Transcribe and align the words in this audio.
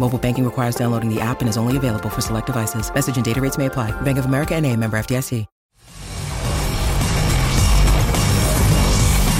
Mobile 0.00 0.18
banking 0.18 0.44
requires 0.46 0.74
downloading 0.74 1.14
the 1.14 1.20
app 1.20 1.40
and 1.40 1.48
is 1.48 1.58
only 1.58 1.76
available 1.76 2.08
for 2.08 2.22
select 2.22 2.46
devices. 2.46 2.92
Message 2.92 3.16
and 3.16 3.24
data 3.24 3.40
rates 3.40 3.58
may 3.58 3.66
apply. 3.66 3.92
Bank 4.00 4.18
of 4.18 4.24
America 4.24 4.54
and 4.54 4.64
a 4.66 4.74
member 4.74 4.98
FDIC. 4.98 5.46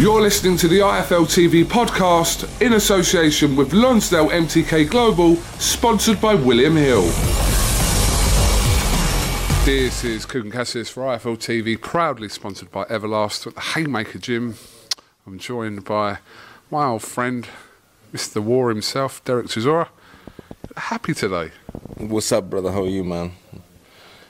You're 0.01 0.23
listening 0.23 0.57
to 0.57 0.67
the 0.69 0.79
IFL 0.79 1.27
TV 1.27 1.63
podcast 1.63 2.49
in 2.63 2.73
association 2.73 3.55
with 3.55 3.75
Lonsdale 3.75 4.31
MTK 4.31 4.89
Global, 4.89 5.37
sponsored 5.59 6.19
by 6.23 6.35
William 6.35 6.75
Hill. 6.75 7.03
This 9.67 10.03
is 10.05 10.25
Kugan 10.25 10.51
Cassius 10.51 10.89
for 10.89 11.03
IFL 11.03 11.37
TV, 11.37 11.79
proudly 11.79 12.31
sponsored 12.31 12.71
by 12.71 12.85
Everlast 12.85 13.47
at 13.47 13.55
the 13.57 13.61
Haymaker 13.61 14.19
Gym. 14.19 14.55
I'm 15.27 15.39
joined 15.39 15.85
by 15.85 16.19
my 16.71 16.87
old 16.87 17.03
friend, 17.03 17.47
Mr. 18.11 18.43
War 18.43 18.71
himself, 18.71 19.23
Derek 19.25 19.49
Chisora. 19.49 19.89
Happy 20.77 21.15
today. 21.15 21.51
What's 21.97 22.31
up, 22.31 22.49
brother? 22.49 22.71
How 22.71 22.85
are 22.85 22.89
you, 22.89 23.03
man? 23.03 23.33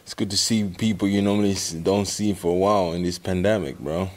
It's 0.05 0.15
good 0.15 0.31
to 0.31 0.39
see 0.39 0.65
people 0.65 1.07
you 1.07 1.21
normally 1.21 1.55
don't 1.83 2.07
see 2.07 2.33
for 2.33 2.53
a 2.53 2.55
while 2.55 2.95
in 2.95 3.03
this 3.03 3.19
pandemic, 3.19 3.79
bro. 3.79 4.11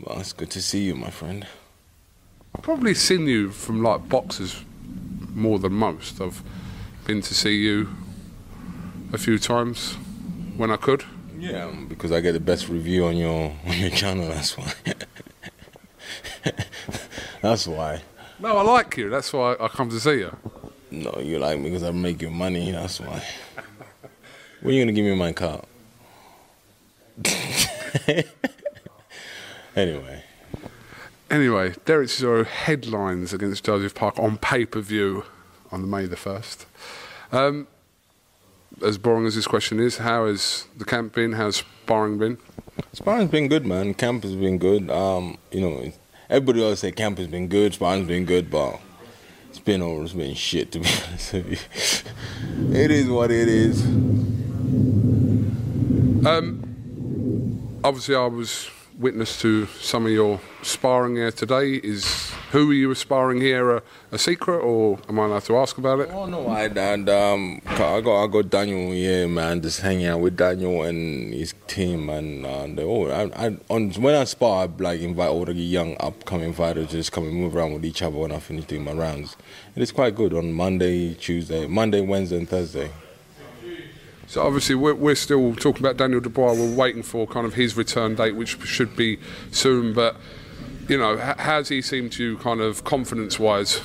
Well, 0.00 0.20
it's 0.20 0.32
good 0.32 0.50
to 0.52 0.62
see 0.62 0.84
you, 0.84 0.94
my 0.94 1.10
friend. 1.10 1.46
I've 2.54 2.62
probably 2.62 2.94
seen 2.94 3.26
you 3.26 3.50
from 3.50 3.82
like 3.82 4.08
boxes 4.08 4.64
more 5.34 5.58
than 5.58 5.74
most. 5.74 6.22
I've 6.22 6.42
been 7.06 7.20
to 7.20 7.34
see 7.34 7.56
you 7.56 7.90
a 9.12 9.18
few 9.18 9.38
times 9.38 9.98
when 10.56 10.70
I 10.70 10.76
could. 10.76 11.04
Yeah, 11.38 11.66
um, 11.66 11.86
because 11.86 12.12
I 12.12 12.22
get 12.22 12.32
the 12.32 12.40
best 12.40 12.70
review 12.70 13.04
on 13.04 13.18
your 13.18 13.54
on 13.66 13.78
your 13.78 13.90
channel. 13.90 14.28
That's 14.28 14.56
why. 14.56 14.72
that's 17.42 17.66
why. 17.66 18.00
No, 18.38 18.56
I 18.56 18.62
like 18.62 18.96
you. 18.96 19.10
That's 19.10 19.30
why 19.34 19.54
I 19.60 19.68
come 19.68 19.90
to 19.90 20.00
see 20.00 20.20
you. 20.20 20.34
No, 21.02 21.20
you 21.20 21.38
like 21.38 21.58
me 21.58 21.64
because 21.64 21.82
I 21.82 21.90
make 21.90 22.22
you 22.22 22.30
money. 22.30 22.70
That's 22.70 23.00
why. 23.00 23.22
when 24.60 24.74
are 24.74 24.76
you 24.76 24.84
gonna 24.84 24.92
give 24.92 25.04
me 25.04 25.14
my 25.14 25.32
car? 25.32 25.62
Anyway. 29.76 30.22
Anyway, 31.30 31.74
Derek 31.84 32.08
Chisora 32.08 32.46
headlines 32.46 33.32
against 33.32 33.64
Joseph 33.64 33.94
Parker 33.94 34.22
on 34.22 34.38
pay 34.38 34.64
per 34.64 34.80
view 34.80 35.24
on 35.72 35.80
the 35.80 35.88
May 35.88 36.06
the 36.06 36.16
1st. 36.16 36.66
Um, 37.32 37.66
as 38.84 38.98
boring 38.98 39.26
as 39.26 39.34
this 39.34 39.46
question 39.46 39.80
is, 39.80 39.98
how 39.98 40.26
has 40.26 40.66
the 40.76 40.84
camp 40.84 41.14
been? 41.14 41.32
How's 41.32 41.56
sparring 41.56 42.18
been? 42.18 42.38
Sparring's 42.92 43.30
been 43.30 43.48
good, 43.48 43.66
man. 43.66 43.94
Camp 43.94 44.22
has 44.22 44.36
been 44.36 44.58
good. 44.58 44.90
Um, 44.90 45.38
you 45.50 45.60
know, 45.60 45.92
everybody 46.30 46.62
always 46.62 46.78
say 46.80 46.92
camp 46.92 47.18
has 47.18 47.26
been 47.26 47.48
good, 47.48 47.74
sparring's 47.74 48.06
been 48.06 48.24
good, 48.24 48.50
but 48.50 48.78
been 49.58 49.82
all 49.82 50.02
it's 50.02 50.12
been 50.12 50.34
shit 50.34 50.72
to 50.72 50.80
be 50.80 50.88
honest 51.08 51.32
with 51.32 51.50
you. 51.50 52.74
it 52.80 52.90
is 52.90 53.08
what 53.08 53.30
it 53.30 53.48
is. 53.48 53.84
Um, 56.26 57.78
obviously, 57.84 58.16
I 58.16 58.26
was 58.26 58.70
witness 58.98 59.40
to 59.40 59.66
some 59.80 60.06
of 60.06 60.12
your 60.12 60.40
sparring 60.62 61.16
here 61.16 61.30
today. 61.30 61.74
Is 61.74 62.32
who 62.52 62.70
are 62.70 62.74
you 62.74 62.94
sparring 62.94 63.40
here 63.40 63.76
a, 63.76 63.82
a, 64.12 64.18
secret, 64.18 64.58
or 64.58 64.98
am 65.08 65.18
I 65.18 65.24
allowed 65.24 65.44
to 65.44 65.56
ask 65.58 65.78
about 65.78 66.00
it? 66.00 66.10
Oh 66.12 66.26
no, 66.26 66.46
I 66.48 66.64
and 66.66 67.08
um, 67.08 67.60
I 67.66 68.00
got 68.00 68.24
I 68.24 68.26
got 68.28 68.50
Daniel 68.50 68.92
here, 68.92 69.28
man. 69.28 69.60
Just 69.60 69.80
hanging 69.80 70.06
out 70.06 70.20
with 70.20 70.36
Daniel 70.36 70.82
and 70.82 71.34
his 71.34 71.54
team, 71.66 72.08
and 72.08 72.46
all. 72.46 73.12
I, 73.12 73.30
I 73.34 73.56
on 73.68 73.90
when 73.92 74.14
I 74.14 74.24
spar, 74.24 74.64
I 74.64 74.82
like 74.82 75.00
invite 75.00 75.30
all 75.30 75.44
the 75.44 75.54
young 75.54 75.96
upcoming 76.00 76.52
fighters 76.52 76.90
just 76.90 77.12
come 77.12 77.24
and 77.24 77.34
move 77.34 77.56
around 77.56 77.74
with 77.74 77.84
each 77.84 78.02
other 78.02 78.16
when 78.16 78.32
I 78.32 78.38
finish 78.38 78.64
doing 78.64 78.84
my 78.84 78.92
rounds. 78.92 79.36
It 79.74 79.82
is 79.82 79.92
quite 79.92 80.14
good 80.14 80.34
on 80.34 80.52
Monday, 80.52 81.14
Tuesday, 81.14 81.66
Monday, 81.66 82.00
Wednesday, 82.00 82.38
and 82.38 82.48
Thursday. 82.48 82.90
So 84.34 84.42
obviously 84.42 84.74
we're, 84.74 84.96
we're 84.96 85.14
still 85.14 85.54
talking 85.54 85.80
about 85.80 85.96
Daniel 85.96 86.18
Dubois. 86.18 86.54
We're 86.54 86.74
waiting 86.74 87.04
for 87.04 87.24
kind 87.24 87.46
of 87.46 87.54
his 87.54 87.76
return 87.76 88.16
date, 88.16 88.34
which 88.34 88.60
should 88.66 88.96
be 88.96 89.20
soon. 89.52 89.94
But 89.94 90.16
you 90.88 90.98
know, 90.98 91.16
how's 91.38 91.68
he 91.68 91.80
seemed 91.80 92.10
to 92.14 92.24
you, 92.24 92.38
kind 92.38 92.60
of 92.60 92.82
confidence-wise? 92.82 93.80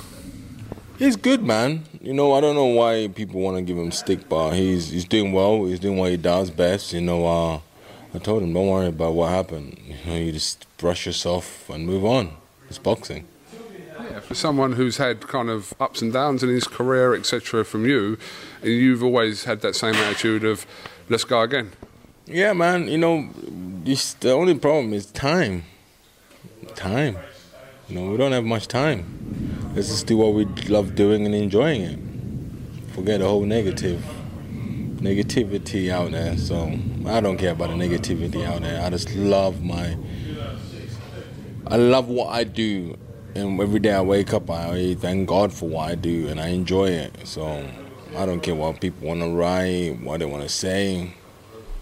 He's 0.98 1.18
good, 1.18 1.44
man. 1.44 1.84
You 2.02 2.16
know, 2.16 2.34
I 2.34 2.42
don't 2.42 2.56
know 2.56 2.66
why 2.66 3.10
people 3.14 3.42
want 3.42 3.58
to 3.58 3.62
give 3.62 3.78
him 3.78 3.92
stick, 3.92 4.28
but 4.28 4.56
he's 4.56 4.90
he's 4.90 5.06
doing 5.06 5.34
well. 5.34 5.66
He's 5.66 5.80
doing 5.80 5.98
what 5.98 6.10
he 6.10 6.18
does 6.18 6.50
best. 6.50 6.94
You 6.94 7.02
know, 7.02 7.28
uh, 7.28 7.60
I 8.16 8.18
told 8.18 8.42
him, 8.42 8.52
don't 8.52 8.70
worry 8.70 8.88
about 8.88 9.14
what 9.14 9.30
happened. 9.30 9.78
You 9.86 10.12
know, 10.12 10.18
you 10.18 10.32
just 10.32 10.66
brush 10.80 11.06
yourself 11.06 11.70
and 11.70 11.86
move 11.86 12.04
on. 12.04 12.32
It's 12.70 12.80
boxing. 12.80 13.28
Yeah, 14.00 14.20
for 14.22 14.34
someone 14.34 14.74
who's 14.74 14.98
had 14.98 15.28
kind 15.28 15.52
of 15.52 15.76
ups 15.80 16.02
and 16.02 16.12
downs 16.12 16.42
in 16.42 16.50
his 16.50 16.66
career, 16.66 17.14
etc., 17.14 17.64
from 17.64 17.86
you, 17.86 18.18
you've 18.64 19.04
always 19.04 19.44
had 19.44 19.62
that 19.62 19.76
same 19.76 19.96
attitude 19.96 20.44
of 20.44 20.66
let's 21.10 21.24
go 21.24 21.42
again. 21.42 21.72
Yeah, 22.26 22.54
man. 22.54 22.88
You 22.88 22.98
know, 22.98 23.30
this, 23.84 24.14
the 24.14 24.32
only 24.32 24.54
problem 24.56 24.94
is 24.94 25.08
time. 25.08 25.64
Time. 26.76 27.18
You 27.88 27.96
know, 27.96 28.12
we 28.12 28.18
don't 28.18 28.32
have 28.32 28.46
much 28.46 28.68
time. 28.68 29.72
Let's 29.76 29.88
just 29.88 30.06
do 30.06 30.18
what 30.18 30.34
we 30.34 30.46
love 30.68 30.96
doing 30.96 31.26
and 31.26 31.34
enjoying 31.34 31.82
it. 31.82 32.00
Forget 32.94 33.20
the 33.20 33.28
whole 33.28 33.46
negative 33.46 34.04
negativity 35.00 35.90
out 35.90 36.12
there. 36.12 36.38
So 36.38 36.78
I 37.08 37.22
don't 37.22 37.38
care 37.38 37.52
about 37.52 37.70
the 37.70 37.76
negativity 37.76 38.46
out 38.46 38.62
there. 38.62 38.84
I 38.84 38.90
just 38.90 39.14
love 39.16 39.64
my. 39.64 39.98
I 41.68 41.76
love 41.76 42.08
what 42.08 42.30
I 42.30 42.46
do, 42.46 42.98
and 43.36 43.60
every 43.62 43.80
day 43.80 43.94
I 43.94 44.02
wake 44.02 44.34
up, 44.34 44.50
I 44.50 44.96
thank 44.96 45.30
God 45.30 45.54
for 45.54 45.70
what 45.70 45.90
I 45.90 45.96
do, 45.96 46.28
and 46.28 46.40
I 46.40 46.48
enjoy 46.48 46.90
it. 46.90 47.28
So 47.28 47.64
I 48.16 48.26
don't 48.26 48.42
care 48.42 48.56
what 48.56 48.82
people 48.82 49.08
want 49.08 49.22
to 49.22 49.30
write, 49.30 50.00
what 50.02 50.20
they 50.20 50.26
want 50.26 50.44
to 50.44 50.50
say, 50.50 51.14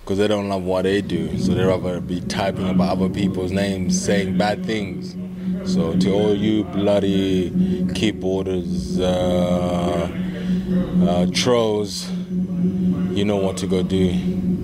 because 0.02 0.18
they 0.18 0.28
don't 0.28 0.50
love 0.50 0.64
what 0.64 0.84
they 0.84 1.02
do. 1.02 1.38
So 1.40 1.54
they'd 1.54 1.66
rather 1.66 2.00
be 2.02 2.22
typing 2.22 2.70
about 2.70 2.98
other 2.98 3.10
people's 3.10 3.52
names, 3.52 4.02
saying 4.04 4.38
bad 4.38 4.66
things. 4.66 5.16
So 5.72 5.98
to 5.98 6.12
all 6.12 6.36
you 6.36 6.64
bloody 6.66 7.52
keyboarders, 7.94 9.00
uh, 9.00 10.08
uh, 11.10 11.26
trolls, 11.34 12.10
you 13.16 13.26
know 13.26 13.38
what 13.38 13.58
to 13.58 13.68
go 13.68 13.84
do. 13.84 14.57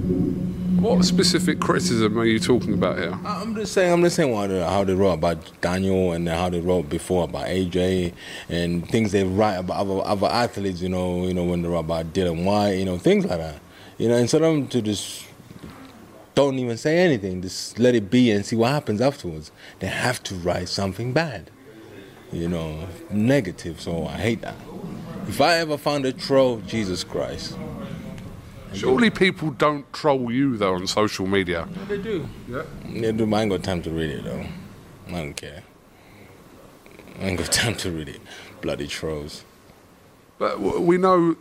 What 0.83 1.05
specific 1.05 1.61
criticism 1.61 2.19
are 2.19 2.25
you 2.25 2.39
talking 2.39 2.73
about 2.73 2.97
here? 2.97 3.17
I'm 3.23 3.55
just 3.55 3.71
saying, 3.71 3.93
I'm 3.93 4.01
just 4.01 4.17
saying 4.17 4.33
what, 4.33 4.51
uh, 4.51 4.69
how 4.69 4.83
they 4.83 4.93
wrote 4.93 5.13
about 5.13 5.61
Daniel 5.61 6.11
and 6.11 6.27
how 6.27 6.49
they 6.49 6.59
wrote 6.59 6.89
before 6.89 7.23
about 7.23 7.45
AJ 7.45 8.11
and 8.49 8.85
things 8.89 9.13
they 9.13 9.23
write 9.23 9.55
about 9.55 9.77
other, 9.77 10.01
other 10.03 10.27
athletes. 10.27 10.81
You 10.81 10.89
know, 10.89 11.25
you 11.25 11.33
know 11.33 11.45
when 11.45 11.61
they 11.61 11.69
wrote 11.69 11.85
about 11.85 12.11
Dillian 12.11 12.43
Whyte, 12.43 12.73
you 12.73 12.83
know 12.83 12.97
things 12.97 13.25
like 13.25 13.39
that. 13.39 13.61
You 13.97 14.09
know, 14.09 14.17
instead 14.17 14.41
of 14.41 14.53
them 14.53 14.67
to 14.67 14.81
just 14.81 15.25
don't 16.35 16.59
even 16.59 16.75
say 16.75 16.97
anything. 16.97 17.41
Just 17.41 17.79
let 17.79 17.95
it 17.95 18.09
be 18.09 18.29
and 18.31 18.45
see 18.45 18.57
what 18.57 18.71
happens 18.71 18.99
afterwards. 18.99 19.51
They 19.79 19.87
have 19.87 20.21
to 20.23 20.35
write 20.35 20.67
something 20.67 21.13
bad, 21.13 21.49
you 22.33 22.49
know, 22.49 22.89
negative. 23.09 23.79
So 23.79 24.05
I 24.05 24.17
hate 24.17 24.41
that. 24.41 24.57
If 25.29 25.39
I 25.39 25.59
ever 25.59 25.77
found 25.77 26.05
a 26.05 26.11
troll, 26.11 26.57
Jesus 26.67 27.05
Christ. 27.05 27.57
Surely 28.73 29.09
people 29.09 29.51
don't 29.51 29.91
troll 29.93 30.31
you 30.31 30.57
though 30.57 30.75
on 30.75 30.87
social 30.87 31.27
media. 31.27 31.67
They 31.87 32.01
do. 32.01 32.27
Yeah. 32.47 32.63
They 32.85 33.11
do. 33.11 33.33
I 33.33 33.41
ain't 33.41 33.51
got 33.51 33.63
time 33.63 33.81
to 33.83 33.91
read 33.91 34.09
it 34.09 34.23
though. 34.23 34.45
I 35.07 35.11
don't 35.11 35.33
care. 35.33 35.63
I 37.19 37.25
ain't 37.25 37.37
got 37.37 37.51
time 37.51 37.75
to 37.75 37.91
read 37.91 38.09
it. 38.09 38.21
Bloody 38.61 38.87
trolls. 38.87 39.43
But 40.39 40.59
we 40.59 40.97
know 40.97 41.35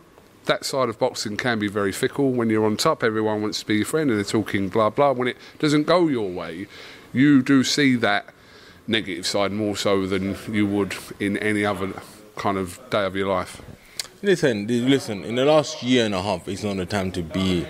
that 0.45 0.65
side 0.65 0.89
of 0.89 0.99
boxing 0.99 1.37
can 1.37 1.59
be 1.59 1.67
very 1.67 1.91
fickle. 1.91 2.31
When 2.31 2.49
you're 2.49 2.65
on 2.65 2.77
top, 2.77 3.03
everyone 3.03 3.41
wants 3.41 3.59
to 3.61 3.65
be 3.65 3.77
your 3.77 3.85
friend 3.85 4.09
and 4.09 4.17
they're 4.19 4.25
talking 4.25 4.69
blah 4.69 4.89
blah. 4.89 5.11
When 5.11 5.27
it 5.27 5.37
doesn't 5.59 5.83
go 5.83 6.07
your 6.07 6.29
way, 6.29 6.67
you 7.11 7.41
do 7.41 7.63
see 7.63 7.95
that 7.97 8.27
negative 8.87 9.25
side 9.25 9.51
more 9.51 9.75
so 9.77 10.05
than 10.05 10.37
you 10.51 10.67
would 10.67 10.95
in 11.19 11.37
any 11.37 11.65
other 11.65 11.93
kind 12.35 12.57
of 12.57 12.79
day 12.89 13.05
of 13.05 13.15
your 13.15 13.27
life. 13.27 13.61
Listen, 14.23 14.67
listen. 14.67 15.25
In 15.25 15.35
the 15.35 15.43
last 15.43 15.83
year 15.83 16.05
and 16.05 16.15
a 16.15 16.21
half, 16.21 16.47
it's 16.47 16.63
not 16.63 16.77
the 16.77 16.85
time 16.85 17.11
to 17.11 17.21
be 17.21 17.67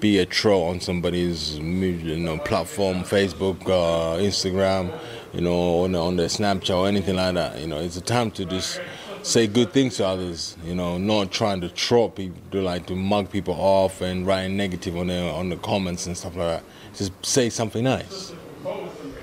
be 0.00 0.18
a 0.18 0.26
troll 0.26 0.64
on 0.64 0.80
somebody's 0.80 1.60
you 1.60 2.16
know 2.16 2.38
platform, 2.38 3.04
Facebook, 3.04 3.60
uh, 3.66 4.18
Instagram, 4.18 4.92
you 5.32 5.40
know, 5.40 5.84
on, 5.84 5.94
on 5.94 6.16
their 6.16 6.26
Snapchat 6.26 6.76
or 6.76 6.88
anything 6.88 7.14
like 7.14 7.34
that. 7.34 7.60
You 7.60 7.68
know, 7.68 7.78
it's 7.78 7.96
a 7.96 8.00
time 8.00 8.32
to 8.32 8.44
just 8.46 8.80
say 9.22 9.46
good 9.46 9.72
things 9.72 9.98
to 9.98 10.08
others. 10.08 10.56
You 10.64 10.74
know, 10.74 10.98
not 10.98 11.30
trying 11.30 11.60
to 11.60 11.68
troll 11.68 12.10
people, 12.10 12.42
to 12.50 12.62
like 12.62 12.86
to 12.86 12.96
mug 12.96 13.30
people 13.30 13.54
off 13.54 14.00
and 14.00 14.26
writing 14.26 14.56
negative 14.56 14.96
on 14.96 15.06
their 15.06 15.32
on 15.32 15.50
the 15.50 15.56
comments 15.56 16.04
and 16.08 16.16
stuff 16.16 16.34
like 16.34 16.48
that. 16.48 16.64
Just 16.96 17.12
say 17.24 17.48
something 17.48 17.84
nice. 17.84 18.32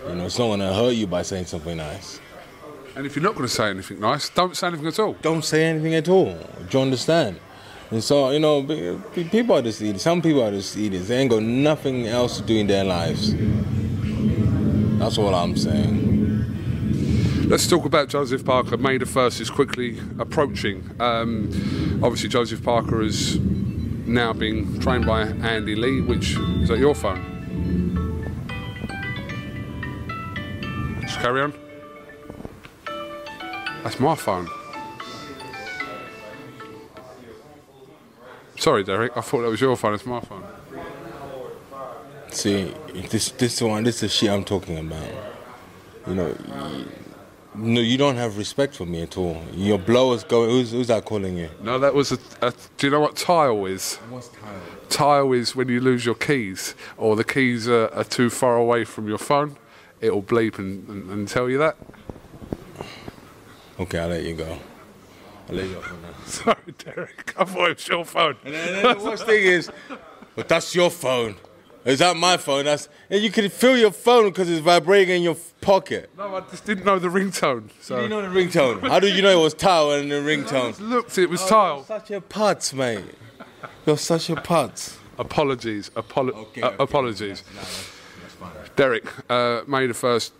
You 0.07 0.15
know, 0.15 0.27
it's 0.27 0.39
not 0.39 0.47
gonna 0.47 0.73
hurt 0.73 0.95
you 0.95 1.07
by 1.07 1.23
saying 1.23 1.47
something 1.47 1.75
nice. 1.75 2.21
And 2.97 3.05
if 3.05 3.15
you're 3.15 3.21
not 3.21 3.35
going 3.35 3.47
to 3.47 3.53
say 3.53 3.69
anything 3.69 3.99
nice, 3.99 4.27
don't 4.29 4.57
say 4.57 4.65
anything 4.65 4.87
at 4.87 4.97
all. 4.97 5.13
don't 5.21 5.45
say 5.45 5.65
anything 5.65 5.93
at 5.93 6.09
all. 6.09 6.33
Do 6.67 6.77
you 6.79 6.81
understand? 6.81 7.39
And 7.91 8.03
so, 8.03 8.31
you 8.31 8.39
know, 8.39 8.63
people 9.13 9.55
are 9.55 9.61
just 9.61 9.79
idiots. 9.83 10.01
Some 10.01 10.19
people 10.19 10.41
are 10.41 10.49
just 10.49 10.75
idiots. 10.75 11.07
They 11.07 11.19
ain't 11.19 11.29
got 11.29 11.43
nothing 11.43 12.07
else 12.07 12.37
to 12.37 12.43
do 12.43 12.57
in 12.57 12.65
their 12.65 12.83
lives. 12.83 13.35
That's 14.97 15.19
all 15.19 15.35
I'm 15.35 15.55
saying. 15.55 17.47
Let's 17.47 17.67
talk 17.67 17.85
about 17.85 18.09
Joseph 18.09 18.43
Parker. 18.43 18.77
May 18.77 18.97
the 18.97 19.05
1st 19.05 19.41
is 19.41 19.51
quickly 19.51 19.99
approaching. 20.17 20.83
Um, 20.99 21.51
obviously, 22.03 22.29
Joseph 22.29 22.63
Parker 22.63 23.03
is 23.03 23.37
now 23.37 24.33
being 24.33 24.79
trained 24.79 25.05
by 25.05 25.21
Andy 25.21 25.75
Lee, 25.75 26.01
which 26.01 26.35
is 26.35 26.71
at 26.71 26.79
your 26.79 26.95
phone? 26.95 27.35
Just 31.03 31.19
carry 31.19 31.43
on. 31.43 31.53
That's 33.87 34.01
my 34.01 34.15
phone. 34.15 34.49
Sorry, 38.57 38.83
Derek. 38.83 39.15
I 39.15 39.21
thought 39.21 39.43
that 39.43 39.47
was 39.49 39.61
your 39.61 39.77
phone. 39.77 39.93
It's 39.93 40.05
my 40.05 40.19
phone. 40.19 40.43
See, 42.29 42.73
this 43.09 43.31
this 43.31 43.61
one, 43.61 43.85
this 43.85 43.95
is 43.95 44.01
the 44.01 44.09
shit 44.09 44.29
I'm 44.29 44.43
talking 44.43 44.77
about. 44.77 45.07
You 46.05 46.15
know, 46.15 46.35
y- 46.49 46.83
no, 47.55 47.79
you 47.79 47.97
don't 47.97 48.17
have 48.17 48.37
respect 48.37 48.75
for 48.75 48.85
me 48.85 49.03
at 49.03 49.17
all. 49.17 49.41
Your 49.53 49.79
blower's 49.79 50.25
going. 50.25 50.49
Who's, 50.49 50.71
who's 50.73 50.87
that 50.87 51.05
calling 51.05 51.37
you? 51.37 51.49
No, 51.61 51.79
that 51.79 51.93
was 51.93 52.11
a, 52.11 52.17
a. 52.41 52.53
Do 52.77 52.87
you 52.87 52.91
know 52.91 52.99
what 52.99 53.15
tile 53.15 53.65
is? 53.67 53.95
What's 54.09 54.27
time? 54.27 54.59
Tile 54.89 55.31
is 55.31 55.55
when 55.55 55.69
you 55.69 55.79
lose 55.79 56.05
your 56.05 56.15
keys 56.15 56.75
or 56.97 57.15
the 57.15 57.23
keys 57.23 57.69
are, 57.69 57.87
are 57.93 58.03
too 58.03 58.29
far 58.29 58.57
away 58.57 58.83
from 58.83 59.07
your 59.07 59.17
phone. 59.17 59.55
It'll 60.01 60.21
bleep 60.21 60.59
and, 60.59 60.89
and, 60.89 61.09
and 61.09 61.25
tell 61.25 61.49
you 61.49 61.57
that. 61.59 61.77
Okay, 63.79 63.99
I'll 63.99 64.07
let 64.09 64.23
you 64.23 64.35
go. 64.35 64.57
I'll 65.49 65.55
let 65.55 65.65
you 65.67 65.73
go. 65.75 65.81
for 65.81 65.93
now. 65.95 66.13
Sorry, 66.25 66.73
Derek. 66.79 67.33
I 67.37 67.43
thought 67.45 67.69
it 67.71 67.77
was 67.77 67.87
your 67.87 68.05
phone. 68.05 68.35
And 68.43 68.53
then, 68.53 68.97
the 68.97 69.03
worst 69.03 69.25
thing 69.25 69.43
is, 69.43 69.69
but 70.35 70.47
that's 70.49 70.73
your 70.75 70.89
phone. 70.89 71.35
Is 71.85 71.99
that 71.99 72.17
my 72.17 72.35
phone? 72.35 72.65
That's 72.65 72.89
and 73.09 73.21
you 73.23 73.31
can 73.31 73.49
feel 73.49 73.77
your 73.77 73.91
phone 73.91 74.25
because 74.29 74.49
it's 74.49 74.59
vibrating 74.59 75.15
in 75.17 75.21
your 75.21 75.35
f- 75.35 75.53
pocket. 75.61 76.09
No, 76.17 76.35
I 76.35 76.41
just 76.41 76.65
didn't 76.65 76.83
know 76.83 76.99
the 76.99 77.07
ringtone. 77.07 77.69
So 77.79 78.01
You 78.01 78.09
know 78.09 78.21
the 78.21 78.27
ringtone. 78.27 78.85
How 78.85 78.99
did 78.99 79.15
you 79.15 79.21
know 79.21 79.39
it 79.39 79.41
was 79.41 79.53
Tao 79.53 79.91
and 79.91 80.11
the 80.11 80.15
ringtone? 80.15 80.77
looked, 80.81 81.17
it 81.17 81.29
was 81.29 81.39
You're 81.41 81.49
Tile. 81.49 81.83
such 81.85 82.11
a 82.11 82.19
putz, 82.19 82.73
mate. 82.73 83.05
You're 83.85 83.97
such 83.97 84.29
a 84.29 84.35
putz. 84.35 84.97
Apologies. 85.17 85.89
Apolo- 85.91 86.33
Okay, 86.35 86.61
uh, 86.61 86.71
apologies. 86.77 87.43
Derek, 88.75 89.05
uh, 89.29 89.61
May 89.65 89.87
the 89.87 89.93
1st, 89.93 90.31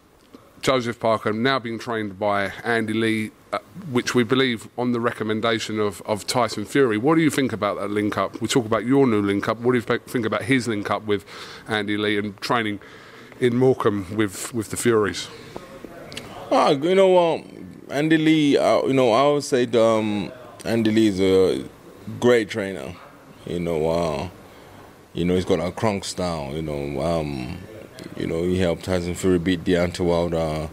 Joseph 0.62 1.00
Parker 1.00 1.32
now 1.34 1.60
being 1.60 1.80
trained 1.80 2.20
by 2.20 2.52
Andy 2.64 2.94
Lee, 2.94 3.32
uh, 3.54 3.60
which 3.92 4.14
we 4.16 4.24
believe 4.24 4.68
on 4.78 4.92
the 4.92 5.00
recommendation 5.00 5.80
of, 5.80 6.02
of 6.06 6.28
Tyson 6.28 6.66
Fury. 6.66 6.98
What 6.98 7.16
do 7.16 7.22
you 7.22 7.30
think 7.30 7.54
about 7.54 7.80
that 7.80 7.90
link 7.90 8.18
up? 8.18 8.42
We 8.42 8.48
talk 8.48 8.66
about 8.66 8.86
your 8.86 9.08
new 9.08 9.22
link 9.22 9.48
up. 9.48 9.60
What 9.60 9.74
do 9.74 9.78
you 9.78 10.00
think 10.00 10.26
about 10.26 10.44
his 10.44 10.68
link 10.68 10.90
up 10.92 11.04
with 11.06 11.26
Andy 11.68 11.98
Lee 11.98 12.18
and 12.18 12.40
training 12.42 12.80
in 13.40 13.56
Morecambe 13.56 14.16
with, 14.16 14.54
with 14.54 14.70
the 14.70 14.78
Furies? 14.78 15.28
Ah, 16.52 16.70
you 16.70 16.96
know 16.96 17.08
what? 17.08 17.46
Andy 17.90 18.18
Lee, 18.18 18.58
uh, 18.58 18.84
you 18.84 18.94
know, 18.94 19.12
I 19.12 19.32
would 19.32 19.44
say 19.44 19.66
um, 19.74 20.32
Andy 20.66 20.92
Lee 20.92 21.08
is 21.08 21.22
a 21.22 21.64
great 22.20 22.50
trainer. 22.50 22.96
You 23.46 23.60
know, 23.60 23.90
uh, 23.90 24.30
you 25.14 25.24
know, 25.24 25.36
he's 25.36 25.46
got 25.46 25.60
a 25.60 25.72
Kronk 25.72 26.04
style. 26.04 26.52
You 26.54 26.62
know, 26.62 27.02
um, 27.02 27.58
you 28.16 28.28
know, 28.28 28.44
he 28.44 28.58
helped 28.58 28.86
Tyson 28.86 29.16
Fury 29.16 29.40
beat 29.40 29.64
Deontay 29.64 30.06
Wilder. 30.06 30.70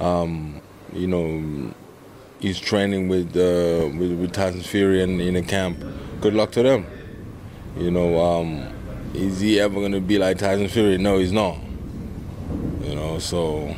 Um, 0.00 0.60
you 0.92 1.06
know, 1.06 1.72
he's 2.40 2.58
training 2.58 3.08
with, 3.08 3.36
uh, 3.36 3.88
with 3.96 4.12
with 4.12 4.32
Tyson 4.32 4.60
Fury 4.60 5.02
in, 5.02 5.20
in 5.20 5.36
a 5.36 5.42
camp. 5.42 5.82
Good 6.20 6.34
luck 6.34 6.52
to 6.52 6.62
them. 6.62 6.86
You 7.76 7.90
know, 7.90 8.20
um, 8.20 8.72
is 9.14 9.40
he 9.40 9.60
ever 9.60 9.80
gonna 9.80 10.00
be 10.00 10.18
like 10.18 10.38
Tyson 10.38 10.68
Fury? 10.68 10.98
No, 10.98 11.18
he's 11.18 11.32
not. 11.32 11.58
You 12.82 12.94
know, 12.94 13.18
so 13.18 13.74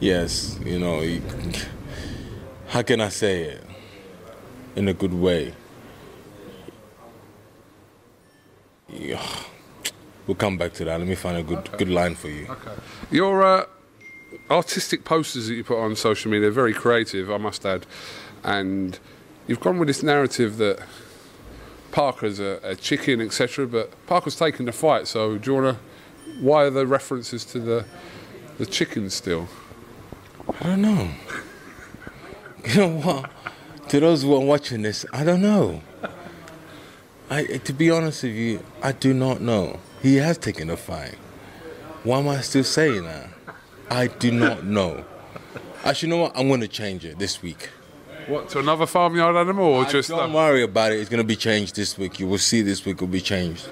yes, 0.00 0.58
you 0.64 0.78
know, 0.78 1.00
he, 1.00 1.20
how 2.68 2.82
can 2.82 3.00
I 3.00 3.08
say 3.08 3.42
it 3.42 3.62
in 4.76 4.88
a 4.88 4.94
good 4.94 5.14
way? 5.14 5.54
Yeah. 8.88 9.43
We'll 10.26 10.34
come 10.36 10.56
back 10.56 10.72
to 10.74 10.84
that. 10.84 10.98
Let 10.98 11.08
me 11.08 11.14
find 11.14 11.36
a 11.36 11.42
good 11.42 11.70
good 11.76 11.90
line 11.90 12.14
for 12.14 12.28
you. 12.28 12.46
Okay. 12.48 12.72
Your 13.10 13.42
uh, 13.42 13.66
artistic 14.50 15.04
posters 15.04 15.48
that 15.48 15.54
you 15.54 15.64
put 15.64 15.78
on 15.78 15.96
social 15.96 16.30
media 16.30 16.48
are 16.48 16.52
very 16.52 16.72
creative, 16.72 17.30
I 17.30 17.36
must 17.36 17.64
add. 17.66 17.86
And 18.42 18.98
you've 19.46 19.60
gone 19.60 19.78
with 19.78 19.88
this 19.88 20.02
narrative 20.02 20.56
that 20.58 20.80
Parker's 21.92 22.40
a, 22.40 22.58
a 22.62 22.74
chicken, 22.74 23.20
etc. 23.20 23.66
But 23.66 24.06
Parker's 24.06 24.36
taken 24.36 24.64
the 24.66 24.72
fight, 24.72 25.06
so 25.06 25.38
do 25.38 25.50
you 25.50 25.62
want 25.62 25.76
to. 25.76 25.82
Why 26.40 26.64
are 26.64 26.70
the 26.70 26.86
references 26.86 27.44
to 27.46 27.60
the 27.60 27.84
the 28.58 28.66
chicken 28.66 29.10
still? 29.10 29.48
I 30.60 30.64
don't 30.68 30.82
know. 30.82 31.10
You 32.66 32.80
know 32.80 32.96
what? 32.96 33.30
To 33.90 34.00
those 34.00 34.22
who 34.22 34.34
are 34.34 34.40
watching 34.40 34.80
this, 34.80 35.04
I 35.12 35.22
don't 35.22 35.42
know. 35.42 35.82
I, 37.28 37.44
to 37.44 37.72
be 37.74 37.90
honest 37.90 38.22
with 38.22 38.32
you, 38.32 38.64
I 38.82 38.92
do 38.92 39.12
not 39.12 39.42
know. 39.42 39.80
He 40.04 40.16
has 40.16 40.36
taken 40.38 40.68
a 40.68 40.76
fight. 40.76 41.16
Why 42.02 42.18
am 42.18 42.28
I 42.28 42.42
still 42.42 42.62
saying 42.62 43.04
that? 43.04 43.28
I 43.90 44.06
do 44.08 44.30
not 44.30 44.64
know. 44.76 45.02
Actually, 45.82 46.10
you 46.10 46.14
know 46.16 46.22
what? 46.24 46.36
I'm 46.36 46.46
going 46.48 46.60
to 46.60 46.68
change 46.68 47.04
it 47.06 47.18
this 47.18 47.42
week. 47.42 47.70
What 48.26 48.50
to 48.50 48.58
another 48.58 48.86
farmyard 48.86 49.34
animal 49.36 49.64
or 49.64 49.84
just? 49.86 50.10
don't 50.10 50.32
worry 50.32 50.62
about 50.62 50.92
it. 50.92 51.00
It's 51.00 51.08
going 51.08 51.22
to 51.22 51.26
be 51.26 51.36
changed 51.36 51.74
this 51.76 51.96
week. 51.98 52.20
You 52.20 52.26
will 52.26 52.38
see 52.38 52.60
this 52.60 52.84
week 52.84 53.00
will 53.00 53.08
be 53.08 53.20
changed. 53.20 53.66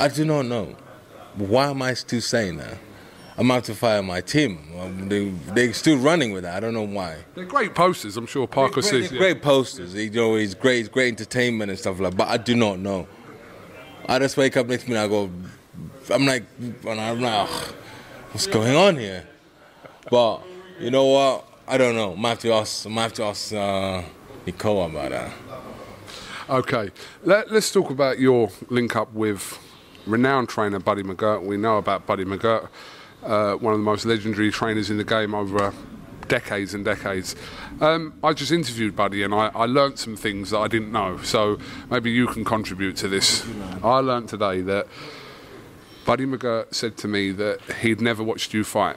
I 0.00 0.08
do 0.08 0.24
not 0.24 0.46
know. 0.46 0.74
Why 1.36 1.66
am 1.70 1.82
I 1.82 1.94
still 1.94 2.20
saying 2.20 2.56
that? 2.56 2.76
I'm 3.38 3.48
about 3.50 3.64
to 3.64 3.74
fire 3.76 4.02
my 4.02 4.20
team. 4.20 4.58
Um, 4.78 5.08
They, 5.08 5.28
they're 5.54 5.72
still 5.72 5.98
running 5.98 6.32
with 6.32 6.42
that. 6.42 6.56
I 6.56 6.60
don't 6.60 6.74
know 6.74 6.82
why. 6.82 7.18
they're 7.36 7.44
great 7.44 7.74
posters. 7.76 8.16
I'm 8.16 8.26
sure 8.26 8.46
Parker 8.48 8.74
Great, 8.80 8.84
says. 8.84 9.10
they're 9.10 9.18
great 9.18 9.40
posters. 9.42 9.94
You 9.94 10.10
know, 10.10 10.34
it's 10.34 10.54
great. 10.54 10.80
It's 10.80 10.88
great 10.88 11.08
entertainment 11.08 11.70
and 11.70 11.78
stuff 11.78 12.00
like. 12.00 12.10
that. 12.12 12.16
But 12.18 12.28
I 12.28 12.36
do 12.36 12.54
not 12.56 12.80
know. 12.80 13.06
I 14.08 14.18
just 14.18 14.36
wake 14.36 14.56
up 14.56 14.66
next 14.66 14.88
minute. 14.88 15.02
I 15.02 15.08
go. 15.08 15.30
I'm 16.10 16.26
like, 16.26 16.44
I'm 16.86 17.20
like, 17.20 17.48
what's 18.32 18.46
going 18.46 18.74
on 18.74 18.96
here? 18.96 19.26
But 20.10 20.42
you 20.80 20.90
know 20.90 21.06
what? 21.06 21.46
I 21.66 21.78
don't 21.78 21.94
know. 21.94 22.12
I 22.12 22.16
might 22.16 22.28
have 22.30 22.38
to 22.40 22.52
ask. 22.52 22.86
I 22.86 22.90
might 22.90 23.02
have 23.02 23.12
to 23.14 23.24
ask 23.24 23.52
uh, 23.52 24.02
Nicole 24.46 24.84
about 24.84 25.10
that. 25.10 25.32
Okay, 26.50 26.90
Let, 27.22 27.50
let's 27.52 27.70
talk 27.70 27.90
about 27.90 28.18
your 28.18 28.50
link 28.68 28.96
up 28.96 29.12
with 29.14 29.58
renowned 30.06 30.48
trainer 30.48 30.80
Buddy 30.80 31.02
McGirt. 31.02 31.42
We 31.44 31.56
know 31.56 31.78
about 31.78 32.04
Buddy 32.04 32.24
McGirt, 32.24 32.68
uh, 33.22 33.54
one 33.54 33.72
of 33.72 33.78
the 33.78 33.84
most 33.84 34.04
legendary 34.04 34.50
trainers 34.50 34.90
in 34.90 34.98
the 34.98 35.04
game 35.04 35.34
over 35.34 35.72
decades 36.28 36.74
and 36.74 36.84
decades. 36.84 37.36
Um, 37.80 38.14
I 38.22 38.32
just 38.32 38.52
interviewed 38.52 38.96
Buddy 38.96 39.22
and 39.22 39.34
I, 39.34 39.50
I 39.54 39.66
learnt 39.66 39.98
some 39.98 40.16
things 40.16 40.50
that 40.50 40.58
I 40.58 40.68
didn't 40.68 40.92
know, 40.92 41.18
so 41.22 41.58
maybe 41.90 42.10
you 42.10 42.26
can 42.26 42.44
contribute 42.44 42.96
to 42.98 43.08
this. 43.08 43.46
I 43.82 43.98
learned 43.98 44.28
today 44.28 44.60
that 44.62 44.86
Buddy 46.04 46.26
McGirt 46.26 46.74
said 46.74 46.96
to 46.98 47.08
me 47.08 47.30
that 47.32 47.60
he'd 47.80 48.00
never 48.00 48.22
watched 48.22 48.52
you 48.54 48.64
fight. 48.64 48.96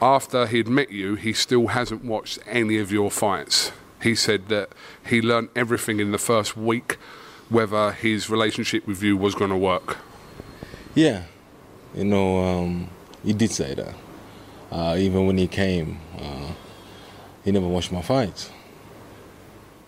After 0.00 0.46
he'd 0.46 0.68
met 0.68 0.90
you, 0.90 1.14
he 1.14 1.32
still 1.32 1.68
hasn't 1.68 2.04
watched 2.04 2.38
any 2.46 2.78
of 2.78 2.92
your 2.92 3.10
fights. 3.10 3.72
He 4.02 4.14
said 4.14 4.48
that 4.48 4.70
he 5.06 5.22
learned 5.22 5.48
everything 5.56 6.00
in 6.00 6.12
the 6.12 6.18
first 6.18 6.56
week, 6.56 6.98
whether 7.48 7.92
his 7.92 8.28
relationship 8.28 8.86
with 8.86 9.02
you 9.02 9.16
was 9.16 9.34
going 9.34 9.50
to 9.50 9.56
work. 9.56 9.98
Yeah, 10.94 11.24
you 11.94 12.04
know, 12.04 12.38
um, 12.44 12.90
he 13.24 13.32
did 13.32 13.50
say 13.50 13.74
that. 13.74 13.94
Uh, 14.70 14.96
even 14.98 15.26
when 15.26 15.38
he 15.38 15.46
came, 15.46 16.00
uh, 16.18 16.52
he 17.44 17.52
never 17.52 17.68
watched 17.68 17.92
my 17.92 18.02
fights. 18.02 18.50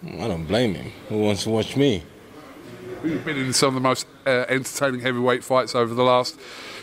I 0.04 0.28
don't 0.28 0.46
blame 0.46 0.74
him. 0.74 0.92
Who 1.08 1.18
wants 1.18 1.42
to 1.42 1.50
watch 1.50 1.76
me? 1.76 2.04
You've 3.02 3.24
been 3.24 3.36
in 3.36 3.52
some 3.52 3.68
of 3.68 3.74
the 3.74 3.80
most 3.80 4.06
uh, 4.26 4.44
entertaining 4.48 5.00
heavyweight 5.00 5.44
fights 5.44 5.74
over 5.74 5.94
the 5.94 6.02
last 6.02 6.38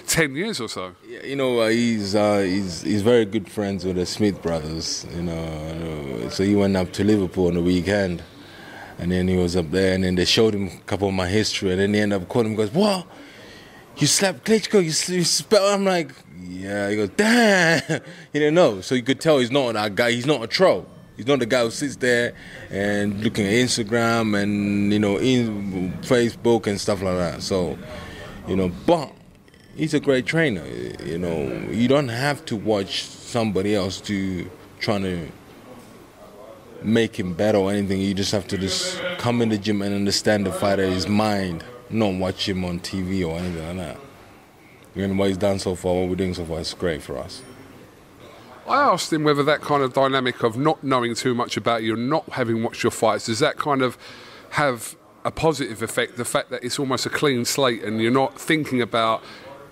ten 0.07 0.35
years 0.35 0.59
or 0.61 0.69
so. 0.69 0.95
Yeah, 1.07 1.23
you 1.23 1.35
know, 1.35 1.59
uh, 1.59 1.69
he's 1.69 2.15
uh, 2.15 2.39
he's 2.39 2.81
he's 2.81 3.01
very 3.01 3.25
good 3.25 3.49
friends 3.49 3.85
with 3.85 3.97
the 3.97 4.05
Smith 4.05 4.41
brothers. 4.41 5.05
You 5.15 5.23
know, 5.23 6.29
so 6.29 6.43
he 6.43 6.55
went 6.55 6.75
up 6.75 6.91
to 6.93 7.03
Liverpool 7.03 7.47
on 7.47 7.55
the 7.55 7.61
weekend, 7.61 8.23
and 8.97 9.11
then 9.11 9.27
he 9.27 9.35
was 9.35 9.55
up 9.55 9.71
there, 9.71 9.93
and 9.93 10.03
then 10.03 10.15
they 10.15 10.25
showed 10.25 10.53
him 10.53 10.67
a 10.67 10.81
couple 10.85 11.07
of 11.07 11.13
my 11.13 11.27
history, 11.27 11.71
and 11.71 11.79
then 11.79 11.93
he 11.93 11.99
ended 11.99 12.21
up 12.21 12.29
calling 12.29 12.51
him, 12.51 12.55
goes, 12.55 12.71
"What? 12.71 13.07
You 13.97 14.07
slapped 14.07 14.45
Klitschko? 14.45 14.75
You, 14.75 15.15
you 15.15 15.23
spell?" 15.23 15.73
I'm 15.73 15.85
like, 15.85 16.11
"Yeah." 16.47 16.89
He 16.89 16.95
goes, 16.95 17.09
"Damn!" 17.09 17.81
he 18.33 18.39
didn't 18.39 18.55
know, 18.55 18.81
so 18.81 18.95
you 18.95 19.03
could 19.03 19.19
tell 19.19 19.39
he's 19.39 19.51
not 19.51 19.73
that 19.73 19.95
guy. 19.95 20.11
He's 20.11 20.25
not 20.25 20.43
a 20.43 20.47
troll. 20.47 20.85
He's 21.15 21.27
not 21.27 21.39
the 21.39 21.45
guy 21.45 21.63
who 21.63 21.71
sits 21.71 21.95
there 21.95 22.33
and 22.69 23.23
looking 23.23 23.45
at 23.45 23.53
Instagram 23.53 24.41
and 24.41 24.91
you 24.91 24.99
know 24.99 25.17
in 25.17 25.93
Facebook 26.01 26.67
and 26.67 26.79
stuff 26.79 27.01
like 27.01 27.15
that. 27.15 27.41
So, 27.41 27.77
you 28.47 28.55
know, 28.55 28.69
but 28.85 29.13
he's 29.75 29.93
a 29.93 29.99
great 29.99 30.25
trainer. 30.25 30.65
You 31.03 31.17
know, 31.17 31.69
you 31.69 31.87
don't 31.87 32.09
have 32.09 32.43
to 32.45 32.55
watch 32.55 33.03
somebody 33.03 33.75
else 33.75 34.01
to 34.01 34.49
trying 34.79 35.03
to 35.03 35.27
make 36.83 37.17
him 37.17 37.33
better 37.33 37.57
or 37.57 37.71
anything. 37.71 38.01
You 38.01 38.13
just 38.13 38.31
have 38.31 38.47
to 38.49 38.57
just 38.57 39.01
come 39.17 39.41
in 39.41 39.49
the 39.49 39.57
gym 39.57 39.81
and 39.81 39.95
understand 39.95 40.45
the 40.45 40.51
fighter, 40.51 40.85
his 40.85 41.07
mind, 41.07 41.63
not 41.89 42.13
watch 42.15 42.47
him 42.47 42.65
on 42.65 42.79
TV 42.79 43.27
or 43.27 43.37
anything 43.37 43.77
like 43.77 43.87
that. 43.87 44.04
And 44.95 45.19
what 45.19 45.27
he's 45.27 45.37
done 45.37 45.59
so 45.59 45.75
far, 45.75 45.93
what 45.93 46.09
we're 46.09 46.15
doing 46.15 46.33
so 46.33 46.45
far, 46.45 46.59
is 46.59 46.73
great 46.73 47.01
for 47.01 47.17
us. 47.17 47.41
I 48.67 48.81
asked 48.81 49.13
him 49.13 49.23
whether 49.23 49.43
that 49.43 49.61
kind 49.61 49.83
of 49.83 49.93
dynamic 49.93 50.41
of 50.41 50.57
not 50.57 50.83
knowing 50.83 51.13
too 51.13 51.35
much 51.35 51.55
about 51.55 51.83
you 51.83 51.93
and 51.93 52.09
not 52.09 52.27
having 52.29 52.63
watched 52.63 52.81
your 52.81 52.91
fights, 52.91 53.27
does 53.27 53.39
that 53.39 53.57
kind 53.57 53.81
of 53.81 53.97
have 54.51 54.95
a 55.23 55.31
positive 55.31 55.83
effect? 55.83 56.17
The 56.17 56.25
fact 56.25 56.49
that 56.49 56.63
it's 56.63 56.79
almost 56.79 57.05
a 57.05 57.09
clean 57.09 57.45
slate 57.45 57.83
and 57.83 58.01
you're 58.01 58.11
not 58.11 58.39
thinking 58.39 58.81
about 58.81 59.23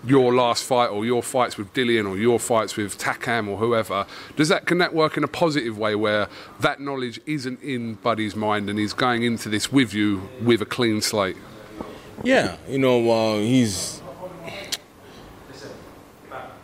your 0.06 0.34
last 0.34 0.64
fight 0.64 0.88
or 0.88 1.04
your 1.04 1.22
fights 1.22 1.56
with 1.56 1.72
Dillian 1.72 2.08
or 2.08 2.16
your 2.16 2.38
fights 2.38 2.76
with 2.76 2.96
Takam 2.98 3.48
or 3.48 3.56
whoever, 3.56 4.06
does 4.36 4.48
that 4.48 4.66
can 4.66 4.78
that 4.78 4.94
work 4.94 5.16
in 5.16 5.24
a 5.24 5.28
positive 5.28 5.76
way 5.78 5.94
where 5.94 6.28
that 6.60 6.78
knowledge 6.80 7.20
isn't 7.26 7.60
in 7.62 7.94
Buddy's 7.94 8.36
mind 8.36 8.68
and 8.68 8.78
he's 8.78 8.92
going 8.92 9.22
into 9.22 9.48
this 9.48 9.72
with 9.72 9.94
you 9.94 10.28
with 10.42 10.60
a 10.62 10.66
clean 10.66 11.00
slate? 11.00 11.36
Yeah, 12.22 12.56
you 12.68 12.78
know, 12.78 13.10
uh, 13.10 13.38
he's 13.38 14.00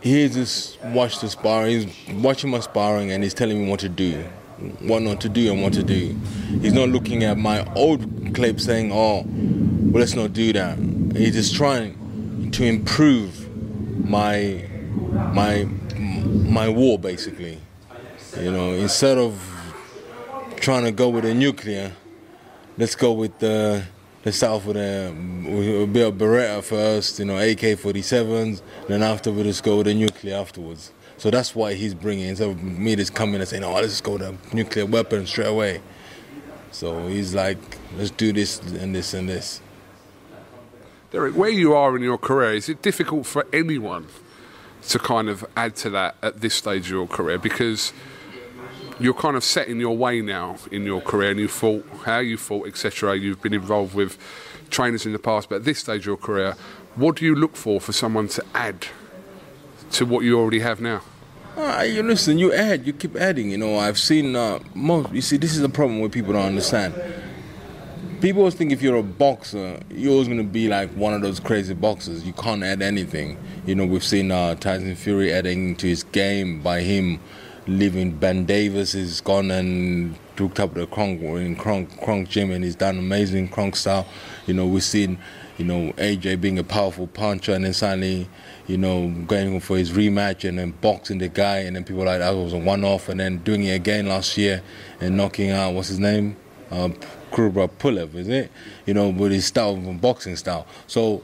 he 0.01 0.27
just 0.27 0.81
watched 0.85 1.21
the 1.21 1.29
sparring. 1.29 1.87
He's 1.87 2.15
watching 2.15 2.49
my 2.49 2.59
sparring 2.59 3.11
and 3.11 3.23
he's 3.23 3.33
telling 3.33 3.63
me 3.63 3.69
what 3.69 3.79
to 3.81 3.89
do, 3.89 4.23
what 4.79 5.01
not 5.01 5.21
to 5.21 5.29
do, 5.29 5.51
and 5.51 5.61
what 5.61 5.73
to 5.73 5.83
do. 5.83 6.15
He's 6.61 6.73
not 6.73 6.89
looking 6.89 7.23
at 7.23 7.37
my 7.37 7.71
old 7.75 8.33
clip 8.33 8.59
saying, 8.59 8.91
"Oh, 8.91 9.23
well, 9.25 9.99
let's 9.99 10.15
not 10.15 10.33
do 10.33 10.51
that." 10.53 10.77
He's 11.15 11.33
just 11.33 11.55
trying 11.55 12.49
to 12.51 12.63
improve 12.63 13.47
my 14.07 14.65
my 15.33 15.65
my 15.97 16.67
war, 16.67 16.97
basically. 16.97 17.59
You 18.39 18.51
know, 18.51 18.73
instead 18.73 19.17
of 19.17 19.39
trying 20.55 20.83
to 20.85 20.91
go 20.91 21.09
with 21.09 21.25
a 21.25 21.33
nuclear, 21.33 21.91
let's 22.77 22.95
go 22.95 23.11
with 23.11 23.37
the 23.39 23.83
let's 24.23 24.37
start 24.37 24.65
with 24.65 24.77
a, 24.77 25.07
a 25.09 25.87
bit 25.87 26.07
of 26.07 26.15
Beretta 26.15 26.63
first, 26.63 27.19
you 27.19 27.25
know, 27.25 27.37
AK-47s, 27.37 28.61
then 28.87 29.01
after 29.01 29.31
we 29.31 29.43
just 29.43 29.63
go 29.63 29.77
with 29.77 29.87
the 29.87 29.93
nuclear 29.93 30.35
afterwards. 30.35 30.91
So 31.17 31.29
that's 31.29 31.55
why 31.55 31.73
he's 31.73 31.93
bringing, 31.93 32.27
instead 32.27 32.49
of 32.49 32.63
me 32.63 32.95
just 32.95 33.13
coming 33.13 33.35
and 33.35 33.47
saying, 33.47 33.63
oh, 33.63 33.73
let's 33.73 34.01
go 34.01 34.17
a 34.17 34.55
nuclear 34.55 34.85
weapon 34.85 35.25
straight 35.25 35.47
away. 35.47 35.81
So 36.71 37.07
he's 37.07 37.35
like, 37.35 37.57
let's 37.97 38.11
do 38.11 38.31
this 38.33 38.59
and 38.59 38.95
this 38.95 39.13
and 39.13 39.27
this. 39.27 39.61
Derek, 41.11 41.35
where 41.35 41.49
you 41.49 41.73
are 41.73 41.95
in 41.95 42.03
your 42.03 42.17
career, 42.17 42.53
is 42.53 42.69
it 42.69 42.81
difficult 42.81 43.25
for 43.25 43.45
anyone 43.51 44.07
to 44.87 44.97
kind 44.97 45.29
of 45.29 45.45
add 45.55 45.75
to 45.77 45.89
that 45.89 46.15
at 46.23 46.41
this 46.41 46.55
stage 46.55 46.85
of 46.85 46.91
your 46.91 47.07
career? 47.07 47.37
Because 47.37 47.91
you're 49.01 49.13
kind 49.13 49.35
of 49.35 49.43
set 49.43 49.67
in 49.67 49.79
your 49.79 49.95
way 49.97 50.21
now 50.21 50.57
in 50.71 50.83
your 50.83 51.01
career 51.01 51.31
and 51.31 51.39
you 51.39 51.47
fought 51.47 51.85
how 52.05 52.19
you 52.19 52.37
fought 52.37 52.67
etc 52.67 53.15
you've 53.17 53.41
been 53.41 53.53
involved 53.53 53.95
with 53.95 54.17
trainers 54.69 55.05
in 55.05 55.11
the 55.11 55.19
past 55.19 55.49
but 55.49 55.55
at 55.55 55.63
this 55.63 55.79
stage 55.79 56.01
of 56.01 56.05
your 56.05 56.17
career 56.17 56.55
what 56.95 57.15
do 57.15 57.25
you 57.25 57.35
look 57.35 57.55
for 57.55 57.79
for 57.79 57.93
someone 57.93 58.27
to 58.27 58.43
add 58.53 58.87
to 59.91 60.05
what 60.05 60.23
you 60.23 60.37
already 60.39 60.59
have 60.59 60.81
now? 60.81 61.01
Uh, 61.55 61.85
you 61.87 62.01
listen 62.01 62.37
you 62.37 62.53
add 62.53 62.87
you 62.87 62.93
keep 62.93 63.15
adding 63.15 63.51
you 63.51 63.57
know. 63.57 63.77
I've 63.77 63.99
seen 63.99 64.35
uh, 64.35 64.59
most 64.73 65.11
you 65.11 65.21
see 65.21 65.37
this 65.37 65.55
is 65.55 65.61
a 65.61 65.69
problem 65.69 65.99
where 65.99 66.09
people 66.09 66.33
don't 66.33 66.45
understand. 66.45 66.93
People 68.21 68.41
always 68.41 68.55
think 68.55 68.71
if 68.71 68.81
you're 68.81 68.95
a 68.95 69.03
boxer 69.03 69.79
you're 69.89 70.13
always 70.13 70.27
going 70.27 70.37
to 70.37 70.45
be 70.45 70.69
like 70.69 70.89
one 70.91 71.13
of 71.13 71.21
those 71.21 71.39
crazy 71.39 71.73
boxers. 71.73 72.25
You 72.25 72.33
can't 72.33 72.63
add 72.63 72.81
anything. 72.81 73.37
You 73.65 73.75
know 73.75 73.85
we've 73.85 74.03
seen 74.03 74.31
uh, 74.31 74.55
tyson 74.55 74.95
fury 74.95 75.33
adding 75.33 75.75
to 75.77 75.87
his 75.87 76.03
game 76.03 76.61
by 76.61 76.81
him 76.81 77.19
leaving 77.67 78.11
Ben 78.17 78.45
Davis 78.45 78.95
is 78.95 79.21
gone 79.21 79.51
and 79.51 80.17
took 80.35 80.59
up 80.59 80.73
the 80.73 80.87
Kronk 80.87 81.21
in 81.21 81.55
Kronk, 81.55 82.01
Kronk 82.01 82.29
gym 82.29 82.51
and 82.51 82.63
he's 82.63 82.75
done 82.75 82.97
amazing 82.97 83.49
Kronk 83.49 83.75
style. 83.75 84.07
You 84.47 84.53
know, 84.53 84.65
we've 84.65 84.83
seen, 84.83 85.19
you 85.57 85.65
know, 85.65 85.93
AJ 85.93 86.41
being 86.41 86.57
a 86.57 86.63
powerful 86.63 87.07
puncher 87.07 87.53
and 87.53 87.63
then 87.63 87.73
suddenly, 87.73 88.27
you 88.67 88.77
know, 88.77 89.09
going 89.27 89.59
for 89.59 89.77
his 89.77 89.91
rematch 89.91 90.47
and 90.47 90.57
then 90.57 90.71
boxing 90.81 91.19
the 91.19 91.29
guy 91.29 91.59
and 91.59 91.75
then 91.75 91.83
people 91.83 92.03
like 92.03 92.19
that 92.19 92.31
was 92.31 92.53
a 92.53 92.57
one 92.57 92.83
off 92.83 93.09
and 93.09 93.19
then 93.19 93.37
doing 93.39 93.63
it 93.63 93.75
again 93.75 94.07
last 94.07 94.37
year 94.37 94.63
and 94.99 95.15
knocking 95.15 95.51
out 95.51 95.73
what's 95.73 95.89
his 95.89 95.99
name? 95.99 96.35
Uh, 96.71 96.89
Kubrat 97.31 97.69
Pulev, 97.79 98.15
is 98.15 98.27
it? 98.27 98.51
You 98.85 98.93
know, 98.93 99.09
with 99.09 99.31
his 99.31 99.45
style, 99.45 99.75
of 99.75 100.01
boxing 100.01 100.35
style. 100.35 100.65
So 100.87 101.21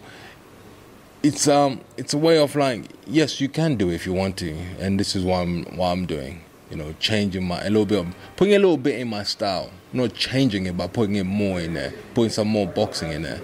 it's 1.23 1.47
um 1.47 1.81
it's 1.97 2.13
a 2.13 2.17
way 2.17 2.37
of 2.37 2.55
like 2.55 2.83
yes 3.07 3.41
you 3.41 3.49
can 3.49 3.75
do 3.75 3.89
if 3.89 4.05
you 4.05 4.13
want 4.13 4.37
to 4.37 4.51
and 4.79 4.99
this 4.99 5.15
is 5.15 5.23
what 5.23 5.39
I'm 5.39 5.65
what 5.77 5.87
I'm 5.87 6.05
doing 6.05 6.43
you 6.69 6.77
know 6.77 6.93
changing 6.99 7.47
my 7.47 7.59
a 7.61 7.69
little 7.69 7.85
bit 7.85 7.99
of, 7.99 8.15
putting 8.35 8.53
a 8.53 8.59
little 8.59 8.77
bit 8.77 8.99
in 8.99 9.07
my 9.07 9.23
style 9.23 9.71
not 9.93 10.13
changing 10.13 10.67
it 10.67 10.77
but 10.77 10.93
putting 10.93 11.15
it 11.15 11.23
more 11.23 11.59
in 11.59 11.73
there 11.73 11.93
putting 12.13 12.29
some 12.29 12.47
more 12.47 12.67
boxing 12.67 13.11
in 13.11 13.23
there. 13.23 13.41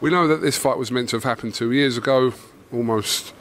We 0.00 0.10
know 0.10 0.26
that 0.28 0.40
this 0.40 0.58
fight 0.58 0.76
was 0.76 0.90
meant 0.90 1.08
to 1.10 1.16
have 1.16 1.24
happened 1.24 1.54
two 1.54 1.72
years 1.72 1.96
ago 1.98 2.32
almost 2.72 3.34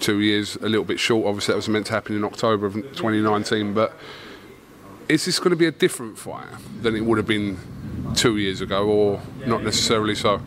two 0.00 0.20
years 0.20 0.56
a 0.56 0.68
little 0.68 0.84
bit 0.84 0.98
short. 0.98 1.26
Obviously 1.26 1.52
that 1.52 1.56
was 1.56 1.68
meant 1.68 1.86
to 1.86 1.92
happen 1.92 2.16
in 2.16 2.24
October 2.24 2.66
of 2.66 2.74
2019 2.74 3.72
but 3.72 3.96
is 5.08 5.24
this 5.24 5.38
going 5.38 5.50
to 5.50 5.56
be 5.56 5.66
a 5.66 5.70
different 5.70 6.18
fight 6.18 6.48
than 6.82 6.96
it 6.96 7.04
would 7.04 7.18
have 7.18 7.26
been 7.26 7.56
two 8.16 8.36
years 8.36 8.60
ago 8.60 8.88
or 8.88 9.22
not 9.46 9.62
necessarily 9.62 10.16
so 10.16 10.40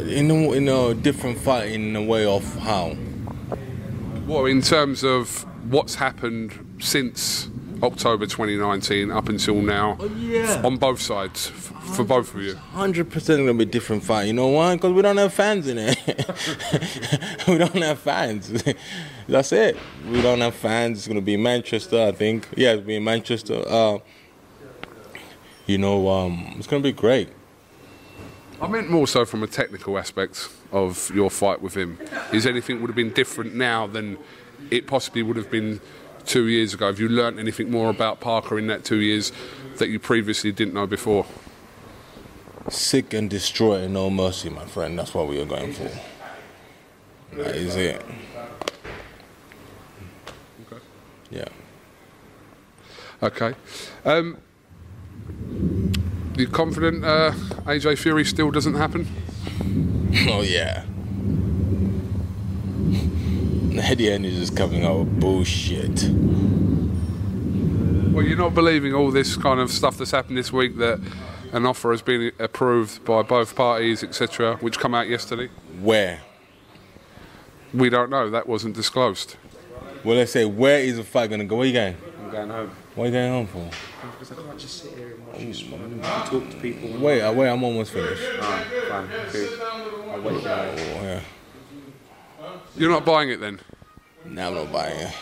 in 0.00 0.30
a, 0.30 0.52
in 0.52 0.68
a 0.68 0.94
different 0.94 1.38
fight 1.38 1.72
in 1.72 1.94
a 1.96 2.02
way 2.02 2.24
of 2.24 2.44
how? 2.58 2.96
Well, 4.26 4.46
in 4.46 4.62
terms 4.62 5.04
of 5.04 5.44
what's 5.70 5.94
happened 5.94 6.76
since 6.80 7.48
October 7.82 8.26
2019 8.26 9.10
up 9.10 9.28
until 9.28 9.56
now 9.56 9.96
oh, 9.98 10.06
yeah. 10.16 10.62
on 10.64 10.76
both 10.76 11.00
sides 11.00 11.48
for 11.48 12.04
both 12.04 12.32
of 12.34 12.40
you? 12.40 12.54
100% 12.74 13.36
gonna 13.36 13.54
be 13.54 13.64
a 13.64 13.66
different 13.66 14.04
fight. 14.04 14.24
You 14.24 14.32
know 14.32 14.48
why? 14.48 14.76
Because 14.76 14.92
we 14.92 15.02
don't 15.02 15.16
have 15.16 15.34
fans 15.34 15.66
in 15.66 15.78
it. 15.78 15.98
we 17.48 17.58
don't 17.58 17.74
have 17.76 17.98
fans. 17.98 18.62
That's 19.28 19.52
it. 19.52 19.76
We 20.08 20.22
don't 20.22 20.40
have 20.40 20.54
fans. 20.54 20.98
It's 20.98 21.08
gonna 21.08 21.20
be 21.20 21.36
Manchester, 21.36 22.00
I 22.00 22.12
think. 22.12 22.48
Yeah, 22.56 22.74
it's 22.74 22.86
be 22.86 22.96
in 22.96 23.04
Manchester. 23.04 23.62
Uh, 23.66 23.98
you 25.66 25.78
know, 25.78 26.08
um, 26.08 26.54
it's 26.58 26.66
gonna 26.66 26.82
be 26.82 26.92
great. 26.92 27.30
I 28.62 28.68
meant 28.68 28.88
more 28.88 29.08
so 29.08 29.24
from 29.24 29.42
a 29.42 29.48
technical 29.48 29.98
aspect 29.98 30.48
of 30.70 31.10
your 31.12 31.30
fight 31.30 31.60
with 31.60 31.76
him. 31.76 31.98
Is 32.32 32.46
anything 32.46 32.80
would 32.80 32.86
have 32.86 32.94
been 32.94 33.12
different 33.12 33.56
now 33.56 33.88
than 33.88 34.18
it 34.70 34.86
possibly 34.86 35.24
would 35.24 35.36
have 35.36 35.50
been 35.50 35.80
two 36.26 36.46
years 36.46 36.72
ago? 36.72 36.86
Have 36.86 37.00
you 37.00 37.08
learnt 37.08 37.40
anything 37.40 37.72
more 37.72 37.90
about 37.90 38.20
Parker 38.20 38.60
in 38.60 38.68
that 38.68 38.84
two 38.84 39.00
years 39.00 39.32
that 39.78 39.88
you 39.88 39.98
previously 39.98 40.52
didn't 40.52 40.74
know 40.74 40.86
before? 40.86 41.26
Sick 42.68 43.12
and 43.12 43.28
destroy 43.28 43.88
no 43.88 44.08
mercy, 44.08 44.48
my 44.48 44.64
friend. 44.64 44.96
That's 44.96 45.12
what 45.12 45.26
we 45.26 45.42
are 45.42 45.44
going 45.44 45.72
for. 45.72 45.90
That 47.32 47.56
is 47.56 47.74
it. 47.74 48.00
Okay. 50.70 50.82
Yeah. 51.32 51.48
Okay. 53.24 53.54
Um, 54.04 54.38
you 56.36 56.46
confident 56.48 57.04
uh, 57.04 57.32
AJ 57.64 57.98
Fury 57.98 58.24
still 58.24 58.50
doesn't 58.50 58.74
happen? 58.74 59.06
Oh 60.28 60.42
yeah. 60.42 60.84
Eddie 63.80 64.10
Hearn 64.10 64.24
is 64.24 64.38
just 64.38 64.56
coming 64.56 64.84
out 64.84 65.00
with 65.00 65.20
bullshit. 65.20 66.04
Well, 68.12 68.24
you're 68.24 68.36
not 68.36 68.54
believing 68.54 68.94
all 68.94 69.10
this 69.10 69.36
kind 69.36 69.58
of 69.58 69.70
stuff 69.70 69.98
that's 69.98 70.10
happened 70.10 70.36
this 70.36 70.52
week 70.52 70.76
that 70.76 71.00
an 71.52 71.66
offer 71.66 71.90
has 71.90 72.02
been 72.02 72.32
approved 72.38 73.04
by 73.04 73.22
both 73.22 73.56
parties, 73.56 74.04
etc., 74.04 74.56
which 74.56 74.78
come 74.78 74.94
out 74.94 75.08
yesterday. 75.08 75.48
Where? 75.80 76.20
We 77.72 77.88
don't 77.88 78.10
know. 78.10 78.28
That 78.30 78.46
wasn't 78.46 78.74
disclosed. 78.76 79.36
Well, 80.04 80.16
let's 80.16 80.32
say 80.32 80.44
where 80.44 80.80
is 80.80 80.96
the 80.96 81.04
fight 81.04 81.30
gonna 81.30 81.44
go? 81.44 81.56
Where 81.56 81.64
are 81.64 81.66
you 81.66 81.72
going? 81.72 81.96
I'm 82.24 82.30
going 82.30 82.50
home 82.50 82.70
Where 82.94 83.06
you 83.06 83.12
going 83.12 83.32
home 83.32 83.46
for? 83.46 83.70
because 84.10 84.32
I 84.32 84.42
can't 84.42 84.58
just 84.58 84.82
sit 84.82 84.92
here 84.98 85.14
and 85.14 85.26
watch 85.26 85.40
you 85.40 85.54
spar 85.54 85.78
and 85.78 86.02
talk 86.02 86.30
to 86.50 86.56
people. 86.60 86.90
And 86.90 87.02
Wait, 87.02 87.22
uh, 87.22 87.32
wait, 87.32 87.48
I'm 87.48 87.62
almost 87.64 87.92
finished. 87.92 88.22
Ah, 88.38 88.64
fine. 88.88 89.08
Good. 89.32 89.60
I'll 89.60 90.20
wait 90.20 90.44
there. 90.44 90.74
Oh, 90.76 91.02
yeah. 91.02 91.20
You're 92.76 92.90
not 92.90 93.06
buying 93.06 93.30
it 93.30 93.40
then? 93.40 93.60
No, 94.26 94.48
I'm 94.48 94.54
not 94.54 94.72
buying 94.72 94.98
it. 94.98 95.14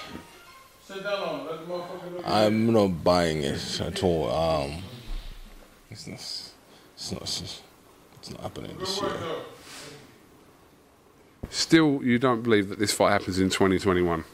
I'm 2.25 2.73
not 2.73 3.05
buying 3.05 3.43
it 3.43 3.81
at 3.81 4.03
all. 4.03 4.31
Um, 4.31 4.83
it's 5.91 6.09
not. 6.09 6.15
It's 6.97 7.13
not. 7.13 7.23
It's 7.23 8.31
not 8.31 8.41
happening 8.41 8.77
this 8.79 9.01
year. 9.01 9.13
Still, 11.51 12.01
you 12.03 12.19
don't 12.19 12.43
believe 12.43 12.69
that 12.69 12.79
this 12.79 12.93
fight 12.93 13.13
happens 13.13 13.39
in 13.39 13.49
2021? 13.49 14.25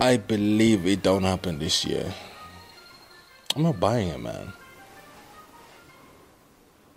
I 0.00 0.16
believe 0.16 0.86
it 0.86 1.02
don't 1.02 1.24
happen 1.24 1.58
this 1.58 1.84
year. 1.84 2.12
I'm 3.56 3.64
not 3.64 3.80
buying 3.80 4.08
it, 4.08 4.20
man. 4.20 4.52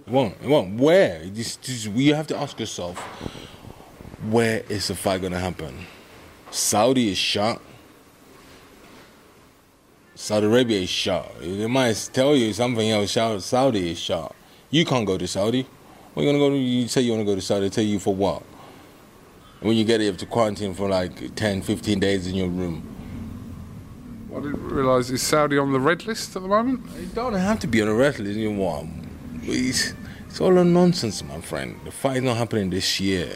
It 0.05 0.11
won't. 0.11 0.35
It 0.41 0.47
won't. 0.47 0.79
Where? 0.79 1.25
This, 1.25 1.55
this, 1.55 1.85
you 1.87 2.13
have 2.13 2.27
to 2.27 2.37
ask 2.37 2.59
yourself, 2.59 2.99
where 4.29 4.63
is 4.69 4.89
the 4.89 4.95
fight 4.95 5.21
gonna 5.21 5.39
happen? 5.39 5.85
Saudi 6.51 7.09
is 7.11 7.17
shot. 7.17 7.59
Saudi 10.13 10.45
Arabia 10.45 10.81
is 10.81 10.89
shot. 10.89 11.31
They 11.39 11.65
might 11.65 12.09
tell 12.13 12.35
you 12.35 12.53
something 12.53 12.87
else. 12.87 13.13
Saudi 13.43 13.91
is 13.91 13.99
shot. 13.99 14.35
You 14.69 14.85
can't 14.85 15.07
go 15.07 15.17
to 15.17 15.27
Saudi. 15.27 15.65
Where 16.13 16.23
you 16.23 16.31
gonna 16.31 16.43
go? 16.43 16.49
To, 16.51 16.55
you 16.55 16.87
say 16.87 17.01
you 17.01 17.11
wanna 17.11 17.25
go 17.25 17.33
to 17.33 17.41
Saudi. 17.41 17.61
They 17.61 17.69
tell 17.69 17.83
you 17.83 17.99
for 17.99 18.13
what? 18.13 18.43
When 19.61 19.77
you 19.77 19.85
get 19.85 19.97
there, 19.97 20.05
you 20.05 20.07
have 20.07 20.17
to 20.17 20.25
quarantine 20.25 20.73
for 20.73 20.89
like 20.89 21.35
10, 21.35 21.61
15 21.61 21.99
days 21.99 22.25
in 22.25 22.33
your 22.33 22.47
room. 22.47 22.87
I 24.31 24.39
didn't 24.39 24.67
realise 24.67 25.11
is 25.11 25.21
Saudi 25.21 25.57
on 25.57 25.71
the 25.71 25.79
red 25.79 26.05
list 26.07 26.35
at 26.35 26.41
the 26.41 26.47
moment. 26.47 26.83
You 26.99 27.05
don't 27.07 27.33
have 27.33 27.59
to 27.59 27.67
be 27.67 27.81
on 27.81 27.87
a 27.87 27.93
wrestling 27.93 28.39
you 28.39 28.51
want. 28.51 28.89
It's, 29.43 29.93
it's 30.27 30.41
all 30.41 30.57
a 30.57 30.63
nonsense, 30.63 31.23
my 31.23 31.41
friend. 31.41 31.79
The 31.85 31.91
fight's 31.91 32.21
not 32.21 32.37
happening 32.37 32.71
this 32.71 32.99
year. 32.99 33.35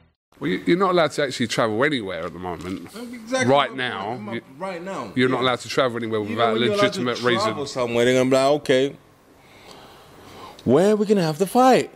Well, 0.39 0.49
you- 0.49 0.63
you're 0.65 0.77
not 0.77 0.91
allowed 0.91 1.11
to 1.11 1.23
actually 1.23 1.47
travel 1.47 1.83
anywhere 1.83 2.25
at 2.25 2.33
the 2.33 2.39
moment. 2.39 2.89
Right 3.45 3.75
now, 3.75 4.19
you- 4.33 4.41
right 4.57 4.83
now, 4.83 5.11
You're 5.15 5.29
not 5.29 5.41
allowed 5.41 5.59
to 5.59 5.69
travel 5.69 5.97
anywhere 5.97 6.21
without 6.21 6.55
a 6.55 6.59
legitimate 6.59 7.21
reason. 7.21 7.67
Somewhere 7.67 8.05
they're 8.05 8.15
gonna 8.15 8.29
be 8.29 8.35
like, 8.35 8.45
okay, 8.61 8.95
where 10.63 10.93
are 10.93 10.95
we 10.95 11.05
gonna 11.05 11.21
have 11.23 11.37
the 11.37 11.45
fight? 11.45 11.91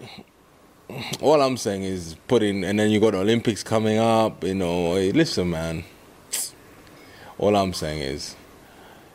All 1.21 1.41
I'm 1.41 1.57
saying 1.57 1.83
is 1.83 2.15
put 2.27 2.43
in, 2.43 2.63
and 2.63 2.79
then 2.79 2.91
you 2.91 2.99
got 2.99 3.12
the 3.13 3.19
Olympics 3.19 3.63
coming 3.63 3.97
up. 3.97 4.43
You 4.43 4.53
know, 4.53 4.93
hey, 4.93 5.12
listen, 5.12 5.49
man. 5.49 5.83
All 7.39 7.55
I'm 7.55 7.73
saying 7.73 8.01
is, 8.03 8.36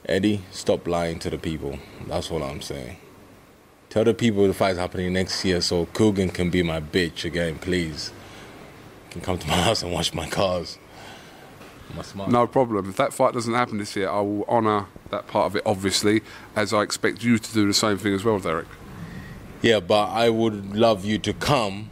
Eddie, 0.06 0.42
stop 0.50 0.88
lying 0.88 1.20
to 1.20 1.30
the 1.30 1.38
people. 1.38 1.78
That's 2.08 2.30
all 2.32 2.42
I'm 2.42 2.60
saying. 2.62 2.96
Tell 3.90 4.02
the 4.02 4.12
people 4.14 4.46
the 4.48 4.54
fight's 4.54 4.78
happening 4.78 5.12
next 5.12 5.44
year, 5.44 5.60
so 5.60 5.86
Kugan 5.86 6.32
can 6.34 6.50
be 6.50 6.62
my 6.64 6.80
bitch 6.80 7.24
again, 7.24 7.58
please. 7.60 8.10
Can 9.10 9.20
come 9.20 9.38
to 9.38 9.48
my 9.48 9.54
house 9.62 9.82
and 9.82 9.92
wash 9.92 10.14
my 10.14 10.28
cars. 10.28 10.78
My. 12.14 12.26
No 12.28 12.46
problem. 12.46 12.88
If 12.88 12.96
that 12.96 13.12
fight 13.12 13.34
doesn't 13.34 13.52
happen 13.52 13.78
this 13.78 13.96
year, 13.96 14.08
I 14.08 14.20
will 14.20 14.44
honour 14.44 14.86
that 15.10 15.26
part 15.26 15.46
of 15.46 15.56
it, 15.56 15.62
obviously, 15.66 16.22
as 16.54 16.72
I 16.72 16.82
expect 16.82 17.24
you 17.24 17.36
to 17.36 17.52
do 17.52 17.66
the 17.66 17.74
same 17.74 17.98
thing 17.98 18.14
as 18.14 18.22
well, 18.24 18.38
Derek. 18.38 18.68
Yeah, 19.60 19.80
but 19.80 20.08
I 20.10 20.30
would 20.30 20.74
love 20.74 21.04
you 21.04 21.18
to 21.18 21.32
come, 21.32 21.90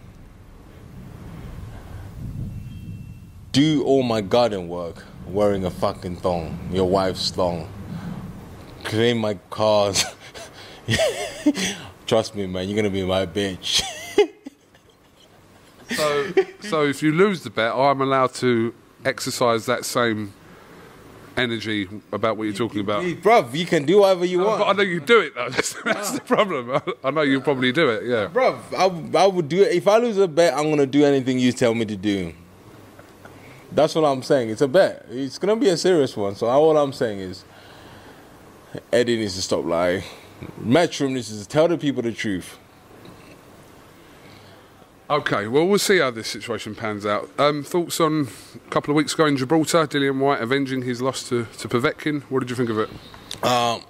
do 3.53 3.83
all 3.83 4.03
my 4.03 4.21
garden 4.21 4.69
work 4.69 5.05
wearing 5.27 5.65
a 5.65 5.71
fucking 5.71 6.17
thong, 6.17 6.71
your 6.73 6.89
wife's 6.89 7.31
thong, 7.31 7.69
clean 8.85 9.19
my 9.19 9.35
cars. 9.51 10.05
Trust 12.07 12.35
me, 12.35 12.47
man, 12.47 12.69
you're 12.69 12.77
gonna 12.77 12.89
be 12.89 13.05
my 13.05 13.27
bitch. 13.27 13.83
So, 15.91 16.33
so 16.61 16.85
if 16.85 17.03
you 17.03 17.13
lose 17.13 17.43
the 17.43 17.51
bet, 17.51 17.75
I'm 17.75 18.01
allowed 18.01 18.35
to 18.35 18.75
exercise 19.05 19.67
that 19.67 19.85
same 19.85 20.33
energy 21.37 21.89
about 22.13 22.37
what 22.37 22.45
you're 22.45 22.53
talking 22.53 22.81
about. 22.81 23.05
Bruv, 23.05 23.55
you 23.55 23.65
can 23.65 23.85
do 23.85 24.01
whatever 24.01 24.25
you 24.25 24.39
But 24.39 24.57
I 24.57 24.61
want. 24.67 24.79
know 24.79 24.83
you 24.85 25.01
do 25.01 25.21
it 25.21 25.35
though. 25.35 25.49
That's, 25.51 25.75
that's 25.85 26.11
the 26.11 26.21
problem. 26.21 26.73
I, 26.73 26.83
I 27.05 27.11
know 27.13 27.23
you 27.23 27.41
probably 27.41 27.71
do 27.73 27.89
it. 27.91 28.05
Yeah. 28.05 28.27
Bruv, 28.27 28.59
I, 28.77 29.23
I 29.23 29.27
would 29.27 29.49
do 29.49 29.63
it. 29.63 29.73
If 29.73 29.87
I 29.87 29.99
lose 29.99 30.19
a 30.19 30.27
bet, 30.29 30.55
I'm 30.55 30.69
gonna 30.69 30.85
do 30.87 31.05
anything 31.05 31.39
you 31.39 31.53
tell 31.53 31.75
me 31.75 31.85
to 31.85 31.97
do. 31.97 32.35
That's 33.71 33.95
what 33.95 34.05
I'm 34.05 34.23
saying. 34.23 34.51
It's 34.51 34.63
a 34.63 34.69
bet. 34.69 35.07
It's 35.11 35.39
gonna 35.39 35.55
be 35.57 35.69
a 35.69 35.77
serious 35.77 36.17
one. 36.17 36.35
So 36.35 36.47
all 36.49 36.77
I'm 36.77 36.93
saying 36.93 37.21
is, 37.21 37.45
Eddie 38.93 39.17
needs 39.17 39.35
to 39.37 39.43
stop 39.43 39.65
lying. 39.65 40.03
Matchroom 40.61 41.13
needs 41.13 41.41
to 41.41 41.47
tell 41.49 41.69
the 41.69 41.79
people 41.79 42.03
the 42.03 42.13
truth. 42.13 42.59
Okay. 45.11 45.47
Well, 45.47 45.67
we'll 45.67 45.79
see 45.79 45.99
how 45.99 46.11
this 46.11 46.29
situation 46.29 46.75
pans 46.75 47.07
out. 47.07 47.31
Um, 47.39 47.63
thoughts 47.63 47.99
on 47.99 48.29
a 48.55 48.71
couple 48.71 48.93
of 48.93 48.97
weeks 48.97 49.15
ago 49.15 49.25
in 49.25 49.39
Gibraltar, 49.39 49.87
Dillian 49.87 50.19
Whyte 50.19 50.41
avenging 50.43 50.83
his 50.83 51.01
loss 51.01 51.27
to 51.31 51.47
to 51.59 51.69
Povetkin. 51.69 52.23
What 52.25 52.41
did 52.41 52.51
you 52.51 52.57
think 52.57 52.69
of 52.69 52.79
it? 52.79 52.91
Um, 53.43 53.83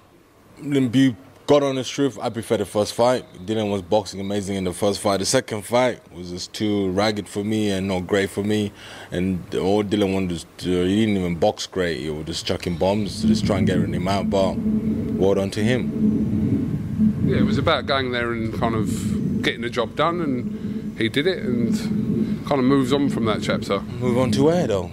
Limbu 0.61 1.15
got 1.45 1.63
on 1.63 1.75
his 1.75 1.89
truth. 1.89 2.17
I 2.21 2.29
prefer 2.29 2.57
the 2.57 2.65
first 2.65 2.93
fight. 2.93 3.25
Dillian 3.45 3.69
was 3.69 3.81
boxing 3.81 4.21
amazing 4.21 4.55
in 4.55 4.63
the 4.63 4.71
first 4.71 5.01
fight. 5.01 5.17
The 5.17 5.25
second 5.25 5.63
fight 5.63 5.99
was 6.13 6.29
just 6.29 6.53
too 6.53 6.89
ragged 6.91 7.27
for 7.27 7.43
me 7.43 7.71
and 7.71 7.87
not 7.87 8.07
great 8.07 8.29
for 8.29 8.43
me. 8.43 8.71
And 9.11 9.43
all 9.55 9.83
Dillian 9.83 10.13
wanted 10.13 10.45
to, 10.59 10.85
he 10.85 11.05
didn't 11.05 11.17
even 11.17 11.35
box 11.35 11.67
great. 11.67 11.99
He 11.99 12.09
was 12.09 12.27
just 12.27 12.45
chucking 12.45 12.77
bombs 12.77 13.21
to 13.21 13.27
just 13.27 13.45
try 13.45 13.57
and 13.57 13.67
get 13.67 13.77
him 13.79 14.07
out. 14.07 14.29
But 14.29 14.55
well 14.57 15.33
done 15.33 15.49
to 15.51 15.63
him. 15.63 17.25
Yeah, 17.25 17.39
it 17.39 17.45
was 17.45 17.57
about 17.57 17.87
going 17.87 18.11
there 18.11 18.31
and 18.31 18.53
kind 18.57 18.75
of 18.75 19.41
getting 19.41 19.61
the 19.61 19.69
job 19.69 19.95
done, 19.95 20.21
and 20.21 20.68
he 20.99 21.09
did 21.09 21.25
it, 21.25 21.43
and 21.43 22.45
kind 22.45 22.59
of 22.59 22.65
moves 22.65 22.93
on 22.93 23.09
from 23.09 23.25
that 23.25 23.41
chapter. 23.41 23.79
Move 23.79 24.17
on 24.17 24.31
to 24.31 24.43
where 24.43 24.67
though? 24.67 24.91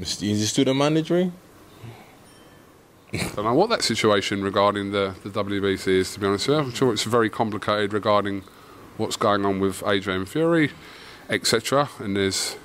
Is 0.00 0.20
he 0.20 0.64
the 0.64 0.74
mandatory? 0.74 1.32
don't 3.12 3.44
know 3.44 3.54
what 3.54 3.70
that 3.70 3.82
situation 3.82 4.42
regarding 4.42 4.92
the, 4.92 5.14
the 5.24 5.30
WBC 5.30 5.88
is, 5.88 6.12
to 6.14 6.20
be 6.20 6.26
honest 6.26 6.48
with 6.48 6.58
you. 6.58 6.62
I'm 6.64 6.72
sure 6.72 6.92
it's 6.92 7.04
very 7.04 7.30
complicated 7.30 7.92
regarding 7.92 8.42
what's 8.96 9.16
going 9.16 9.44
on 9.46 9.60
with 9.60 9.80
AJ 9.80 10.14
and 10.14 10.28
Fury, 10.28 10.70
etc. 11.30 11.88
And 11.98 12.16
there's, 12.16 12.56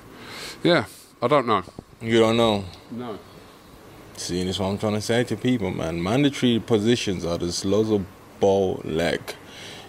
yeah, 0.62 0.84
I 1.22 1.28
don't 1.28 1.46
know. 1.46 1.62
You 2.00 2.20
don't 2.20 2.36
know. 2.36 2.64
No. 2.90 3.18
See, 4.16 4.44
that's 4.44 4.58
what 4.58 4.66
I'm 4.66 4.78
trying 4.78 4.94
to 4.94 5.00
say 5.00 5.24
to 5.24 5.36
people, 5.36 5.70
man. 5.70 6.02
Mandatory 6.02 6.60
positions 6.60 7.24
are 7.24 7.38
just 7.38 7.64
loads 7.64 7.90
of 7.90 8.04
ball 8.38 8.80
leg. 8.84 9.20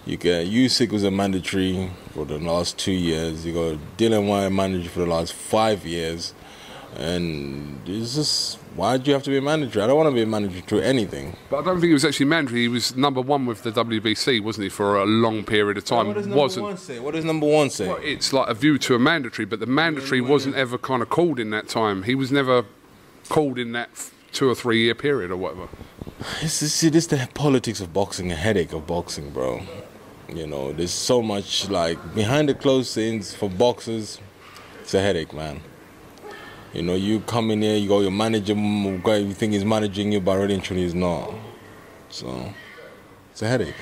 You 0.05 0.17
get 0.17 0.47
Usyk 0.47 0.91
was 0.91 1.03
a 1.03 1.09
mandatory 1.09 1.89
for 2.11 2.25
the 2.25 2.37
last 2.37 2.77
two 2.77 2.91
years. 2.91 3.43
You 3.43 3.53
got 3.53 3.97
Dillian 3.97 4.27
Whyte 4.27 4.49
mandatory 4.49 4.87
for 4.87 4.99
the 4.99 5.07
last 5.07 5.33
five 5.33 5.83
years, 5.83 6.35
and 6.95 7.81
it's 7.87 8.13
just 8.13 8.59
why 8.75 8.97
do 8.97 9.09
you 9.09 9.13
have 9.13 9.23
to 9.23 9.31
be 9.31 9.37
a 9.37 9.41
manager? 9.41 9.81
I 9.81 9.87
don't 9.87 9.95
want 9.95 10.09
to 10.09 10.13
be 10.13 10.21
a 10.21 10.27
manager 10.27 10.61
to 10.61 10.79
anything. 10.79 11.35
But 11.49 11.59
I 11.59 11.63
don't 11.63 11.79
think 11.79 11.87
he 11.87 11.93
was 11.93 12.05
actually 12.05 12.27
mandatory. 12.27 12.61
He 12.61 12.67
was 12.67 12.95
number 12.95 13.21
one 13.21 13.47
with 13.47 13.63
the 13.63 13.71
WBC, 13.71 14.43
wasn't 14.43 14.65
he, 14.65 14.69
for 14.69 14.97
a 14.97 15.05
long 15.05 15.43
period 15.43 15.77
of 15.77 15.85
time? 15.85 16.07
What 16.07 16.17
does 16.17 16.27
number 16.27 16.41
wasn't. 16.41 16.65
one 16.65 16.77
say? 16.77 16.99
What 16.99 17.15
does 17.15 17.25
number 17.25 17.47
one 17.47 17.69
say? 17.71 17.87
Well, 17.87 17.99
it's 18.03 18.31
like 18.31 18.47
a 18.47 18.53
view 18.53 18.77
to 18.79 18.93
a 18.93 18.99
mandatory, 18.99 19.45
but 19.45 19.59
the 19.59 19.65
mandatory 19.65 20.21
mm. 20.21 20.27
wasn't 20.27 20.55
ever 20.55 20.77
kind 20.77 21.01
of 21.01 21.09
called 21.09 21.39
in 21.39 21.49
that 21.49 21.67
time. 21.67 22.03
He 22.03 22.13
was 22.13 22.31
never 22.31 22.65
called 23.29 23.57
in 23.57 23.71
that 23.71 23.89
two 24.33 24.49
or 24.49 24.53
three 24.53 24.83
year 24.83 24.93
period 24.93 25.31
or 25.31 25.37
whatever. 25.37 25.69
It's, 26.41 26.59
this 26.59 27.07
the 27.07 27.27
politics 27.33 27.79
of 27.79 27.91
boxing, 27.91 28.31
a 28.31 28.35
headache 28.35 28.73
of 28.73 28.85
boxing, 28.85 29.31
bro. 29.31 29.61
You 30.29 30.47
know, 30.47 30.73
there's 30.73 30.91
so 30.91 31.21
much 31.21 31.69
like 31.69 32.15
behind 32.15 32.49
the 32.49 32.53
closed 32.53 32.89
scenes 32.89 33.33
for 33.33 33.49
boxers. 33.49 34.19
It's 34.81 34.93
a 34.93 35.01
headache, 35.01 35.33
man. 35.33 35.61
You 36.73 36.81
know, 36.81 36.95
you 36.95 37.21
come 37.21 37.51
in 37.51 37.61
here, 37.61 37.77
you 37.77 37.87
go, 37.87 38.01
your 38.01 38.11
manager, 38.11 38.53
guy, 38.53 39.17
you 39.17 39.33
think 39.33 39.53
he's 39.53 39.63
managing 39.63 40.11
you, 40.11 40.19
but 40.19 40.37
really 40.37 40.55
and 40.55 40.63
he's 40.65 40.93
not. 40.93 41.33
So, 42.09 42.53
it's 43.31 43.41
a 43.41 43.47
headache. 43.47 43.75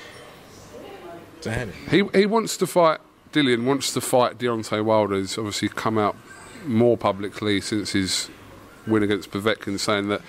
It's 1.38 1.48
a 1.48 1.52
headache. 1.52 1.76
He 1.90 2.04
he 2.14 2.26
wants 2.26 2.56
to 2.58 2.68
fight. 2.68 3.00
Dillian 3.32 3.66
wants 3.66 3.94
to 3.94 4.02
fight 4.02 4.38
Deontay 4.38 4.84
Wilder. 4.86 5.16
He's 5.16 5.38
obviously 5.38 5.70
come 5.70 5.98
out 5.98 6.16
more 6.66 6.98
publicly 6.98 7.62
since 7.62 7.94
his 7.94 8.30
win 8.86 9.02
against 9.02 9.32
Povetkin, 9.32 9.80
saying 9.80 10.10
that 10.10 10.22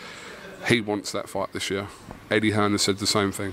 he 0.68 0.80
wants 0.80 1.12
that 1.12 1.28
fight 1.28 1.52
this 1.52 1.70
year. 1.70 1.88
Eddie 2.30 2.52
Hearn 2.52 2.72
has 2.72 2.82
said 2.82 2.98
the 2.98 3.06
same 3.06 3.30
thing. 3.30 3.52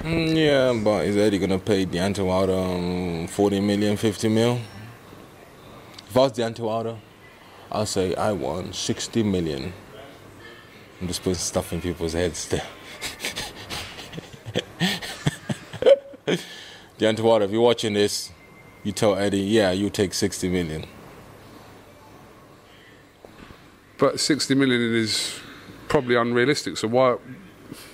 Mm, 0.00 0.36
yeah, 0.36 0.72
but 0.82 1.06
is 1.06 1.16
Eddie 1.16 1.38
gonna 1.38 1.58
pay 1.58 1.84
Deontay 1.84 2.24
Wilder 2.24 2.52
um, 2.54 3.26
40 3.26 3.60
million, 3.60 3.96
50 3.96 4.28
mil? 4.28 4.60
If 6.08 6.16
I 6.16 6.20
was 6.20 6.32
Deontay 6.32 6.60
Wilder, 6.60 6.96
I'll 7.72 7.84
say 7.84 8.14
I 8.14 8.30
won 8.30 8.72
60 8.72 9.24
million. 9.24 9.72
I'm 11.00 11.08
just 11.08 11.22
putting 11.22 11.34
stuff 11.34 11.72
in 11.72 11.80
people's 11.80 12.12
heads 12.12 12.48
there. 12.48 12.62
Deontay 16.98 17.20
Wilder, 17.20 17.46
if 17.46 17.50
you're 17.50 17.60
watching 17.60 17.94
this, 17.94 18.30
you 18.84 18.92
tell 18.92 19.16
Eddie, 19.16 19.40
yeah, 19.40 19.72
you 19.72 19.90
take 19.90 20.14
60 20.14 20.48
million. 20.48 20.86
But 23.98 24.20
60 24.20 24.54
million 24.54 24.94
is 24.94 25.40
probably 25.88 26.14
unrealistic. 26.14 26.76
So 26.76 26.86
why? 26.86 27.16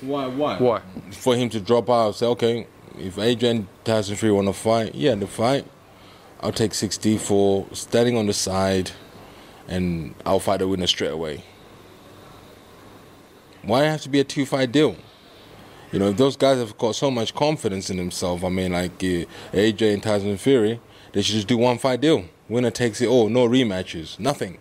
Why? 0.01 0.27
Why? 0.27 0.59
Why? 0.59 0.83
For 1.11 1.35
him 1.37 1.49
to 1.51 1.61
drop 1.61 1.91
out, 1.91 2.17
say, 2.17 2.27
okay, 2.27 2.67
if 2.99 3.17
AJ 3.17 3.51
and 3.51 3.67
Tyson 3.85 4.17
Fury 4.17 4.33
want 4.33 4.49
to 4.49 4.53
fight, 4.53 4.95
yeah, 4.95 5.15
the 5.15 5.27
fight. 5.27 5.67
I'll 6.41 6.53
take 6.53 6.75
60 6.75 7.17
for 7.19 7.67
standing 7.73 8.17
on 8.17 8.27
the 8.27 8.33
side, 8.33 8.91
and 9.67 10.15
I'll 10.27 10.41
fight 10.41 10.59
the 10.59 10.69
winner 10.69 10.87
straight 10.87 11.13
away. 11.13 11.43
Why 13.63 13.85
have 13.85 14.03
to 14.03 14.11
be 14.11 14.21
a 14.21 14.25
two-fight 14.25 14.71
deal? 14.71 14.97
You 15.91 16.01
know, 16.01 16.09
if 16.09 16.17
those 16.17 16.37
guys 16.37 16.59
have 16.59 16.77
got 16.77 16.97
so 16.97 17.11
much 17.11 17.35
confidence 17.35 17.89
in 17.89 17.97
themselves, 17.97 18.45
I 18.45 18.49
mean, 18.51 18.73
like 18.73 18.93
uh, 18.93 19.25
AJ 19.55 19.95
and 19.95 20.03
Tyson 20.03 20.37
Fury, 20.37 20.81
they 21.13 21.23
should 21.23 21.37
just 21.37 21.49
do 21.49 21.57
one 21.57 21.79
fight 21.79 22.01
deal. 22.01 22.25
Winner 22.49 22.71
takes 22.71 23.01
it 23.01 23.07
all, 23.07 23.29
no 23.29 23.49
rematches, 23.49 24.19
nothing. 24.19 24.59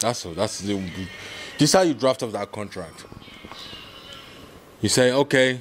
That's 0.00 0.24
that's 0.24 0.58
the, 0.60 0.74
this 1.58 1.70
is 1.70 1.72
how 1.72 1.82
you 1.82 1.94
draft 1.94 2.22
up 2.22 2.32
that 2.32 2.52
contract. 2.52 3.04
You 4.80 4.88
say, 4.88 5.10
okay, 5.12 5.60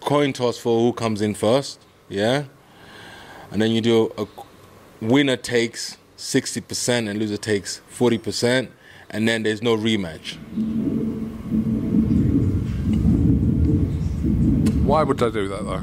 coin 0.00 0.32
toss 0.32 0.58
for 0.58 0.78
who 0.78 0.92
comes 0.92 1.22
in 1.22 1.34
first, 1.34 1.80
yeah, 2.08 2.44
and 3.50 3.60
then 3.60 3.70
you 3.70 3.80
do 3.80 4.12
a 4.18 4.26
winner 5.00 5.36
takes 5.36 5.96
sixty 6.16 6.60
percent 6.60 7.08
and 7.08 7.18
loser 7.18 7.36
takes 7.36 7.80
forty 7.88 8.18
percent, 8.18 8.70
and 9.10 9.26
then 9.26 9.42
there's 9.42 9.62
no 9.62 9.76
rematch. 9.76 10.36
Why 14.84 15.02
would 15.02 15.22
I 15.22 15.30
do 15.30 15.48
that 15.48 15.64
though? 15.64 15.80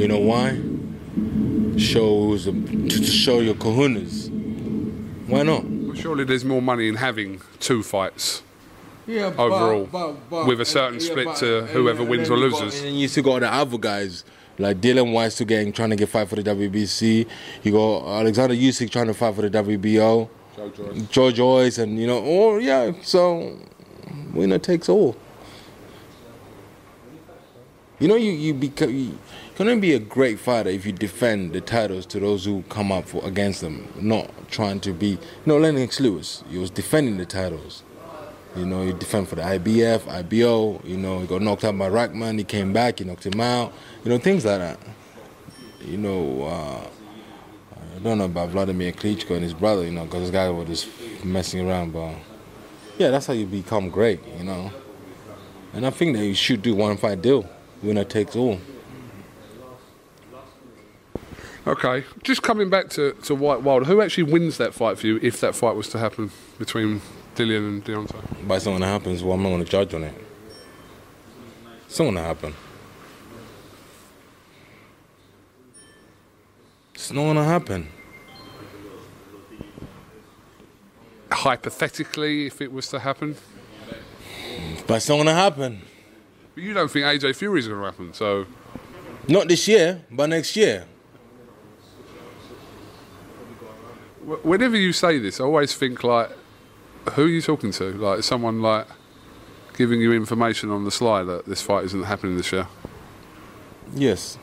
You 0.00 0.06
know 0.06 0.18
why? 0.18 0.60
Shows 1.78 2.44
to 2.44 3.04
show 3.04 3.40
your 3.40 3.54
kahunas. 3.54 4.30
Why 5.26 5.42
not? 5.42 5.64
Well, 6.00 6.14
surely 6.14 6.24
there's 6.24 6.44
more 6.46 6.62
money 6.62 6.88
in 6.88 6.94
having 6.96 7.42
two 7.58 7.82
fights 7.82 8.42
Yeah, 9.06 9.34
overall, 9.36 10.16
with 10.46 10.60
a 10.60 10.64
certain 10.64 10.98
split 10.98 11.36
to 11.36 11.66
whoever 11.66 12.02
wins 12.02 12.30
or 12.30 12.38
loses. 12.38 12.82
And 12.82 12.98
you 12.98 13.06
still 13.06 13.24
got 13.24 13.40
the 13.40 13.52
other 13.52 13.76
guys 13.76 14.24
like 14.58 14.80
Dillian 14.80 15.12
Whyte 15.12 15.32
still 15.32 15.46
getting 15.46 15.72
trying 15.72 15.90
to 15.90 15.96
get 15.96 16.08
fight 16.08 16.28
for 16.28 16.36
the 16.36 16.42
WBC. 16.42 17.26
You 17.62 17.72
got 17.72 18.20
Alexander 18.20 18.54
Usyk 18.54 18.90
trying 18.90 19.08
to 19.08 19.14
fight 19.14 19.34
for 19.34 19.42
the 19.42 19.50
WBO. 19.50 20.28
George 21.10 21.34
Joyce 21.34 21.78
and 21.78 21.98
you 21.98 22.06
know, 22.06 22.22
oh 22.24 22.56
yeah. 22.58 22.92
So 23.02 23.58
winner 24.32 24.58
takes 24.58 24.88
all. 24.88 25.16
You 27.98 28.08
know, 28.08 28.16
you 28.16 28.32
you 28.32 28.54
become 28.54 28.94
you 28.94 29.18
can 29.60 29.68
only 29.68 29.80
be 29.82 29.92
a 29.92 29.98
great 29.98 30.38
fighter 30.38 30.70
if 30.70 30.86
you 30.86 30.92
defend 30.92 31.52
the 31.52 31.60
titles 31.60 32.06
to 32.06 32.18
those 32.18 32.46
who 32.46 32.64
come 32.70 32.90
up 32.90 33.06
for 33.06 33.22
against 33.26 33.60
them, 33.60 33.86
not 33.94 34.30
trying 34.50 34.80
to 34.80 34.90
be. 34.90 35.08
You 35.08 35.18
know, 35.44 35.58
Lennox 35.58 36.00
Lewis, 36.00 36.42
he 36.48 36.56
was 36.56 36.70
defending 36.70 37.18
the 37.18 37.26
titles. 37.26 37.82
You 38.56 38.64
know, 38.64 38.86
he 38.86 38.94
defended 38.94 39.28
for 39.28 39.34
the 39.36 39.42
IBF, 39.42 40.08
IBO. 40.08 40.80
You 40.82 40.96
know, 40.96 41.20
he 41.20 41.26
got 41.26 41.42
knocked 41.42 41.64
out 41.64 41.76
by 41.76 41.90
Rahman. 41.90 42.38
He 42.38 42.44
came 42.44 42.72
back, 42.72 43.00
he 43.00 43.04
knocked 43.04 43.26
him 43.26 43.38
out. 43.38 43.74
You 44.02 44.08
know, 44.08 44.16
things 44.16 44.46
like 44.46 44.60
that. 44.60 44.78
You 45.84 45.98
know, 45.98 46.44
uh, 46.44 46.86
I 47.96 47.98
don't 47.98 48.16
know 48.16 48.24
about 48.24 48.48
Vladimir 48.48 48.92
Klitschko 48.92 49.32
and 49.32 49.42
his 49.42 49.52
brother. 49.52 49.84
You 49.84 49.90
know, 49.90 50.06
because 50.06 50.22
this 50.22 50.30
guy 50.30 50.48
was 50.48 50.68
just 50.68 50.88
messing 51.22 51.68
around. 51.68 51.92
But 51.92 52.14
yeah, 52.96 53.10
that's 53.10 53.26
how 53.26 53.34
you 53.34 53.44
become 53.44 53.90
great. 53.90 54.20
You 54.38 54.44
know, 54.44 54.72
and 55.74 55.84
I 55.84 55.90
think 55.90 56.16
that 56.16 56.24
you 56.24 56.32
should 56.32 56.62
do 56.62 56.74
one 56.74 56.96
fight 56.96 57.20
deal, 57.20 57.46
winner 57.82 58.04
takes 58.04 58.36
all. 58.36 58.58
Okay, 61.70 62.04
just 62.24 62.42
coming 62.42 62.68
back 62.68 62.88
to, 62.90 63.12
to 63.12 63.32
White 63.32 63.62
Wilder, 63.62 63.84
who 63.84 64.00
actually 64.02 64.24
wins 64.24 64.58
that 64.58 64.74
fight 64.74 64.98
for 64.98 65.06
you 65.06 65.20
if 65.22 65.40
that 65.40 65.54
fight 65.54 65.76
was 65.76 65.88
to 65.90 65.98
happen 65.98 66.32
between 66.58 67.00
Dillian 67.36 67.58
and 67.58 67.84
Deontay? 67.84 68.48
By 68.48 68.58
something 68.58 68.80
that 68.80 68.88
happens, 68.88 69.22
well, 69.22 69.34
I'm 69.34 69.42
not 69.44 69.50
going 69.50 69.64
to 69.64 69.70
judge 69.70 69.94
on 69.94 70.02
it. 70.02 70.14
Something 71.86 72.16
that 72.16 72.22
happen. 72.22 72.54
It's 76.92 77.12
not 77.12 77.22
going 77.22 77.36
to 77.36 77.44
happen. 77.44 77.88
Hypothetically, 81.30 82.46
if 82.46 82.60
it 82.60 82.72
was 82.72 82.88
to 82.88 82.98
happen, 82.98 83.36
But 84.88 84.94
it's 84.96 85.08
not 85.08 85.14
going 85.14 85.26
to 85.26 85.34
happen. 85.34 85.82
but 86.56 86.64
you 86.64 86.74
don't 86.74 86.90
think 86.90 87.06
AJ 87.06 87.36
Fury 87.36 87.60
is 87.60 87.68
going 87.68 87.78
to 87.78 87.86
happen, 87.86 88.12
so 88.12 88.46
Not 89.28 89.46
this 89.46 89.68
year, 89.68 90.04
but 90.10 90.30
next 90.30 90.56
year. 90.56 90.86
Whenever 94.38 94.76
you 94.76 94.92
say 94.92 95.18
this, 95.18 95.40
I 95.40 95.44
always 95.44 95.74
think 95.74 96.04
like, 96.04 96.30
who 97.12 97.24
are 97.24 97.28
you 97.28 97.42
talking 97.42 97.72
to? 97.72 97.92
Like 97.92 98.22
someone 98.22 98.60
like 98.62 98.86
giving 99.76 100.00
you 100.00 100.12
information 100.12 100.70
on 100.70 100.84
the 100.84 100.90
sly 100.90 101.22
that 101.24 101.46
this 101.46 101.62
fight 101.62 101.84
isn't 101.84 102.04
happening 102.04 102.36
this 102.36 102.52
year. 102.52 102.66
Yes. 103.94 104.38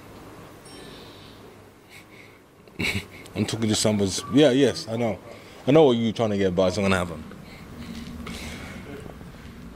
I'm 3.36 3.46
talking 3.46 3.70
to 3.70 3.76
someone's. 3.76 4.24
Yeah, 4.34 4.52
yes, 4.52 4.88
I 4.88 4.98
know. 4.98 5.20
I 5.66 5.72
know 5.72 5.84
what 5.84 5.98
you're 5.98 6.14
trying 6.14 6.32
to 6.32 6.38
get, 6.38 6.56
but 6.56 6.68
it's 6.68 6.78
not 6.78 6.90
going 6.90 6.92
to 6.92 6.98
happen. 6.98 7.24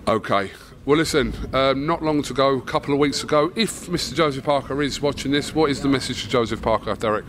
Okay. 0.08 0.52
Well, 0.84 0.98
listen, 0.98 1.34
um, 1.54 1.86
not 1.86 2.02
long 2.02 2.24
to 2.24 2.34
go, 2.34 2.58
a 2.58 2.62
couple 2.62 2.94
of 2.94 3.00
weeks 3.00 3.24
ago. 3.24 3.52
If 3.56 3.86
Mr. 3.88 4.16
Joseph 4.16 4.44
Parker 4.44 4.82
is 4.82 5.00
watching 5.00 5.32
this, 5.32 5.54
what 5.54 5.70
is 5.70 5.82
the 5.82 5.88
message 5.88 6.24
to 6.24 6.30
Joseph 6.30 6.62
Parker, 6.62 6.96
Derek? 6.96 7.26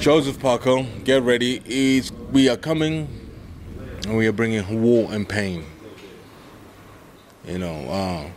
Joseph 0.00 0.40
Parker, 0.40 0.84
get 1.04 1.22
ready. 1.22 1.62
Is 1.64 2.12
we 2.32 2.48
are 2.48 2.56
coming, 2.56 3.08
and 4.06 4.16
we 4.16 4.26
are 4.26 4.32
bringing 4.32 4.82
war 4.82 5.12
and 5.12 5.28
pain. 5.28 5.64
You 7.46 7.58
know, 7.58 7.88
uh, 7.88 8.30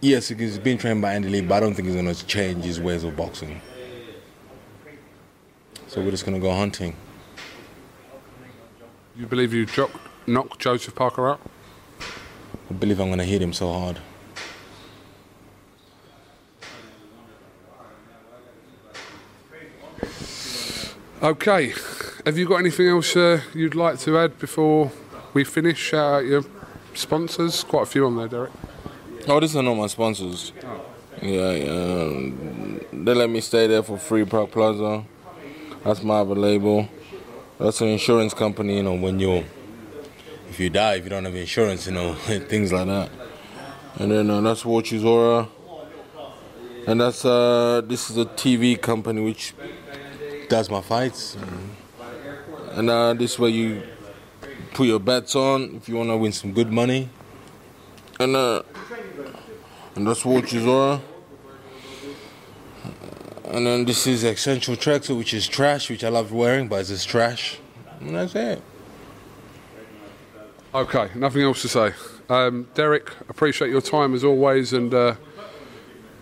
yes, 0.00 0.28
he's 0.28 0.58
been 0.58 0.78
trained 0.78 1.02
by 1.02 1.14
Andy 1.14 1.28
Lee, 1.28 1.40
but 1.40 1.54
I 1.56 1.60
don't 1.60 1.74
think 1.74 1.86
he's 1.86 1.96
going 1.96 2.12
to 2.12 2.26
change 2.26 2.64
his 2.64 2.80
ways 2.80 3.04
of 3.04 3.16
boxing. 3.16 3.60
So 5.86 6.00
we're 6.00 6.10
just 6.10 6.24
going 6.24 6.40
to 6.40 6.40
go 6.40 6.54
hunting. 6.54 6.96
You 9.16 9.26
believe 9.26 9.52
you 9.54 9.66
jo- 9.66 9.90
knock 10.26 10.58
Joseph 10.58 10.94
Parker 10.94 11.28
out? 11.28 11.40
I 12.68 12.74
believe 12.74 12.98
I'm 12.98 13.06
going 13.08 13.18
to 13.18 13.24
hit 13.24 13.40
him 13.40 13.52
so 13.52 13.72
hard. 13.72 14.00
Okay. 21.24 21.72
Have 22.26 22.36
you 22.36 22.46
got 22.46 22.56
anything 22.56 22.86
else 22.86 23.16
uh, 23.16 23.40
you'd 23.54 23.74
like 23.74 23.98
to 24.00 24.18
add 24.18 24.38
before 24.38 24.92
we 25.32 25.42
finish? 25.42 25.78
Shout 25.78 26.16
out 26.16 26.26
your 26.26 26.44
sponsors. 26.92 27.64
Quite 27.64 27.84
a 27.84 27.86
few 27.86 28.04
on 28.04 28.18
there, 28.18 28.28
Derek. 28.28 28.52
Oh, 29.26 29.40
these 29.40 29.56
are 29.56 29.62
not 29.62 29.72
my 29.72 29.86
sponsors. 29.86 30.52
Yeah, 31.22 31.52
yeah. 31.52 32.30
They 32.92 33.14
let 33.14 33.30
me 33.30 33.40
stay 33.40 33.66
there 33.68 33.82
for 33.82 33.96
free, 33.96 34.26
Park 34.26 34.50
Plaza. 34.50 35.02
That's 35.82 36.02
my 36.02 36.16
other 36.16 36.34
label. 36.34 36.90
That's 37.58 37.80
an 37.80 37.88
insurance 37.88 38.34
company, 38.34 38.76
you 38.76 38.82
know, 38.82 38.92
when 38.92 39.18
you, 39.18 39.46
if 40.50 40.60
you 40.60 40.68
die, 40.68 40.96
if 40.96 41.04
you 41.04 41.10
don't 41.10 41.24
have 41.24 41.34
insurance, 41.34 41.86
you 41.86 41.92
know, 41.92 42.12
things 42.14 42.70
like 42.70 42.86
that. 42.86 43.08
And 43.94 44.10
then 44.10 44.28
uh, 44.28 44.42
that's 44.42 44.62
Watchuzora. 44.64 45.48
And 46.86 47.00
that's, 47.00 47.24
uh, 47.24 47.80
this 47.82 48.10
is 48.10 48.18
a 48.18 48.26
TV 48.26 48.78
company 48.78 49.22
which 49.22 49.54
does 50.48 50.70
my 50.70 50.80
fights. 50.80 51.36
And 52.72 52.90
uh, 52.90 53.14
this 53.14 53.32
is 53.32 53.38
where 53.38 53.50
you 53.50 53.82
put 54.72 54.86
your 54.86 55.00
bets 55.00 55.36
on 55.36 55.76
if 55.76 55.88
you 55.88 55.96
want 55.96 56.10
to 56.10 56.16
win 56.16 56.32
some 56.32 56.52
good 56.52 56.72
money. 56.72 57.08
And 58.18 58.36
uh, 58.36 58.62
and 59.94 60.06
that's 60.06 60.24
what 60.24 60.48
Zora. 60.48 61.00
And 63.44 63.66
then 63.66 63.84
this 63.84 64.06
is 64.06 64.24
Essential 64.24 64.74
Tracksuit, 64.74 65.16
which 65.16 65.32
is 65.32 65.46
trash, 65.46 65.88
which 65.88 66.02
I 66.02 66.08
love 66.08 66.32
wearing, 66.32 66.66
but 66.66 66.80
it's 66.80 66.88
just 66.88 67.08
trash. 67.08 67.58
And 68.00 68.16
that's 68.16 68.34
it. 68.34 68.60
Okay, 70.74 71.10
nothing 71.14 71.42
else 71.42 71.62
to 71.62 71.68
say. 71.68 71.92
Um, 72.28 72.66
Derek, 72.74 73.12
appreciate 73.28 73.70
your 73.70 73.80
time 73.80 74.12
as 74.12 74.24
always, 74.24 74.72
and 74.72 74.92
uh, 74.92 75.14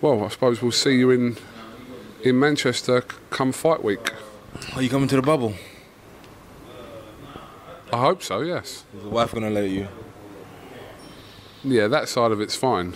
well, 0.02 0.24
I 0.24 0.28
suppose 0.28 0.60
we'll 0.60 0.72
see 0.72 0.98
you 0.98 1.10
in 1.10 1.38
in 2.22 2.38
Manchester 2.38 3.02
come 3.30 3.52
fight 3.52 3.82
week. 3.82 4.12
Are 4.74 4.82
you 4.82 4.88
coming 4.88 5.08
to 5.08 5.16
the 5.16 5.22
bubble? 5.22 5.54
I 7.92 7.98
hope 7.98 8.22
so. 8.22 8.40
Yes. 8.40 8.84
Is 8.96 9.02
the 9.02 9.08
wife 9.08 9.32
gonna 9.32 9.50
let 9.50 9.68
you? 9.68 9.88
Yeah, 11.64 11.88
that 11.88 12.08
side 12.08 12.32
of 12.32 12.40
it's 12.40 12.56
fine. 12.56 12.94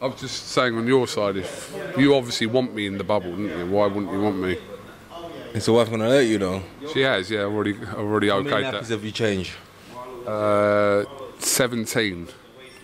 I 0.00 0.06
was 0.06 0.20
just 0.20 0.48
saying 0.48 0.76
on 0.76 0.86
your 0.86 1.06
side, 1.06 1.36
if 1.36 1.74
you 1.98 2.14
obviously 2.14 2.46
want 2.46 2.74
me 2.74 2.86
in 2.86 2.96
the 2.98 3.04
bubble, 3.04 3.30
didn't 3.36 3.58
you? 3.58 3.66
Why 3.66 3.86
wouldn't 3.86 4.12
you 4.12 4.20
want 4.20 4.36
me? 4.36 4.56
Is 5.52 5.66
the 5.66 5.72
wife 5.72 5.90
gonna 5.90 6.08
let 6.08 6.26
you 6.26 6.38
though? 6.38 6.62
She 6.92 7.00
has, 7.00 7.30
yeah. 7.30 7.40
I've 7.40 7.52
already, 7.52 7.74
I've 7.74 7.98
already 7.98 8.28
How 8.28 8.40
many 8.40 8.50
nappies 8.64 8.72
that. 8.72 8.88
have 8.88 9.04
you 9.04 9.10
changed? 9.12 9.52
Uh, 10.26 11.04
Seventeen, 11.38 12.28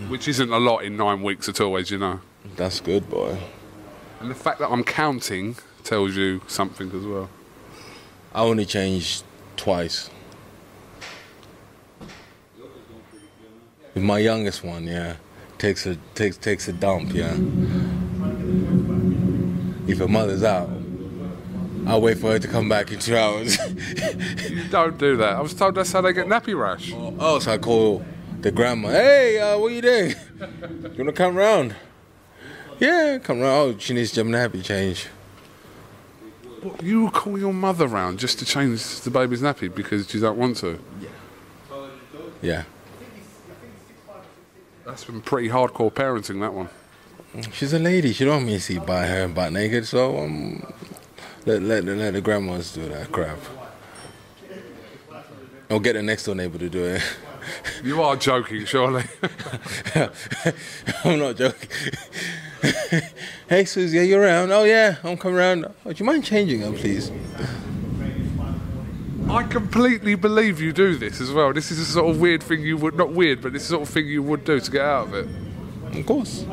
which 0.09 0.27
isn't 0.29 0.51
a 0.51 0.59
lot 0.59 0.79
in 0.79 0.97
nine 0.97 1.23
weeks 1.23 1.49
at 1.49 1.61
all, 1.61 1.77
as 1.77 1.91
you 1.91 1.99
know. 1.99 2.21
That's 2.57 2.81
good, 2.81 3.09
boy. 3.11 3.39
And 4.21 4.31
the 4.31 4.35
fact 4.35 4.59
that 4.61 4.71
I'm 4.71 4.85
counting 4.85 5.57
tells 5.85 6.17
you 6.17 6.41
something 6.47 6.91
as 6.93 7.05
well. 7.05 7.29
I 8.35 8.41
only 8.41 8.67
changed 8.67 9.25
twice. 9.57 10.11
My 13.95 14.19
youngest 14.19 14.63
one, 14.63 14.85
yeah, 14.85 15.17
takes 15.57 15.87
a 15.87 15.97
takes 16.15 16.37
takes 16.37 16.69
a 16.69 16.73
dump, 16.73 17.15
yeah. 17.15 17.35
If 19.89 19.99
her 19.99 20.09
mother's 20.09 20.43
out, 20.43 20.69
I'll 21.87 22.03
wait 22.03 22.19
for 22.19 22.33
her 22.33 22.39
to 22.39 22.49
come 22.49 22.69
back 22.69 22.93
in 22.93 22.99
two 22.99 23.17
hours. 23.17 23.57
You 24.51 24.69
don't 24.69 24.99
do 24.99 25.17
that. 25.17 25.37
I 25.37 25.41
was 25.41 25.55
told 25.55 25.77
that's 25.77 25.93
how 25.93 26.01
they 26.01 26.13
get 26.13 26.27
nappy 26.27 26.59
rash. 26.59 26.93
oh, 26.95 27.39
so 27.39 27.53
I 27.53 27.59
call 27.59 28.05
the 28.41 28.51
grandma. 28.51 28.89
Hey, 28.89 29.39
uh, 29.39 29.59
what 29.59 29.73
you 29.73 29.81
doing? 29.81 30.15
You 30.41 30.95
wanna 30.99 31.13
come 31.13 31.37
round? 31.37 31.75
Yeah, 32.79 33.19
come 33.23 33.41
round. 33.41 33.75
Oh, 33.75 33.79
she 33.79 33.95
needs 33.95 34.13
some 34.13 34.29
nappy 34.29 34.63
change. 34.63 35.07
What, 36.63 36.83
you 36.83 37.03
will 37.03 37.11
call 37.11 37.39
your 37.39 37.53
mother 37.55 37.87
round 37.87 38.19
just 38.19 38.39
to 38.41 38.45
change 38.45 39.01
the 39.01 39.11
baby's 39.11 39.41
nappy 39.41 39.73
because 39.75 40.13
you 40.13 40.21
don't 40.21 40.37
want 40.37 40.57
to. 40.59 40.79
Yeah, 41.01 41.09
Yeah. 42.43 42.65
That's 44.85 45.05
been 45.05 45.21
pretty 45.21 45.49
hardcore 45.49 45.93
parenting, 45.93 46.41
that 46.41 46.55
one. 46.55 46.69
she's 47.53 47.73
a 47.73 47.79
lady. 47.79 48.13
She 48.13 48.25
don't 48.25 48.35
want 48.35 48.47
me 48.47 48.55
to 48.55 48.61
see 48.61 48.79
by 48.79 49.07
her 49.07 49.27
butt 49.29 49.53
naked, 49.53 49.87
so 49.87 50.19
um, 50.19 50.73
let 51.45 51.61
let 51.63 51.85
let 51.85 52.13
the 52.15 52.21
grandmas 52.21 52.73
do 52.73 52.89
that 52.89 53.11
crap. 53.11 53.39
Or 55.69 55.81
get 55.81 55.95
the 55.95 56.03
next 56.03 56.25
door 56.25 56.37
neighbor 56.37 56.59
to 56.59 56.69
do 56.69 56.85
it. 56.85 57.03
You 57.85 58.01
are 58.03 58.17
joking, 58.17 58.65
surely. 58.65 59.05
I'm 61.05 61.19
not 61.19 61.37
joking. 61.37 61.69
hey, 63.49 63.65
Susie, 63.65 63.99
are 63.99 64.03
you 64.03 64.19
around? 64.19 64.51
Oh, 64.51 64.65
yeah, 64.65 64.97
I'm 65.05 65.17
coming 65.17 65.39
around. 65.39 65.67
Oh, 65.85 65.93
do 65.93 65.95
you 65.99 66.07
mind 66.07 66.25
changing 66.25 66.61
them, 66.61 66.75
please? 66.75 67.11
I 69.29 69.43
completely 69.43 70.15
believe 70.15 70.61
you 70.61 70.73
do 70.73 70.97
this 70.97 71.21
as 71.21 71.33
well. 71.33 71.53
This 71.53 71.71
is 71.71 71.79
a 71.79 71.85
sort 71.85 72.09
of 72.09 72.21
weird 72.21 72.43
thing 72.43 72.63
you 72.63 72.77
would, 72.77 72.95
not 72.95 73.13
weird, 73.13 73.43
but 73.43 73.53
this 73.53 73.63
is 73.63 73.69
the 73.69 73.75
sort 73.77 73.89
of 73.89 73.93
thing 73.93 74.07
you 74.07 74.23
would 74.23 74.45
do 74.45 74.61
to 74.61 74.71
get 74.71 74.83
out 74.83 75.09
of 75.09 75.15
it. 75.15 75.29
Of 75.99 76.07
course. 76.07 76.45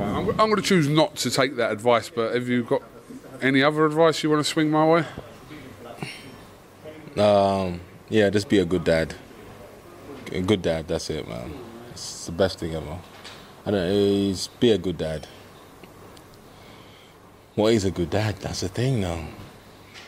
I'm, 0.00 0.28
I'm 0.30 0.36
going 0.36 0.56
to 0.56 0.62
choose 0.62 0.88
not 0.88 1.14
to 1.16 1.30
take 1.30 1.56
that 1.56 1.70
advice, 1.72 2.08
but 2.08 2.34
have 2.34 2.48
you 2.48 2.64
got 2.64 2.82
any 3.42 3.62
other 3.62 3.84
advice 3.84 4.22
you 4.22 4.30
want 4.30 4.44
to 4.44 4.50
swing 4.50 4.70
my 4.70 4.86
way? 4.86 5.04
Um, 7.22 7.80
yeah, 8.08 8.30
just 8.30 8.48
be 8.48 8.58
a 8.58 8.64
good 8.64 8.84
dad. 8.84 9.14
A 10.32 10.40
good 10.40 10.62
dad, 10.62 10.88
that's 10.88 11.10
it, 11.10 11.28
man. 11.28 11.52
It's 11.90 12.26
the 12.26 12.32
best 12.32 12.58
thing 12.58 12.74
ever. 12.74 12.98
I 13.66 13.70
don't 13.70 13.80
is 13.82 14.48
be 14.60 14.70
a 14.72 14.78
good 14.78 14.98
dad. 14.98 15.26
What 17.54 17.72
is 17.72 17.84
a 17.84 17.90
good 17.90 18.10
dad? 18.10 18.36
That's 18.36 18.60
the 18.60 18.68
thing 18.68 19.00
now. 19.00 19.26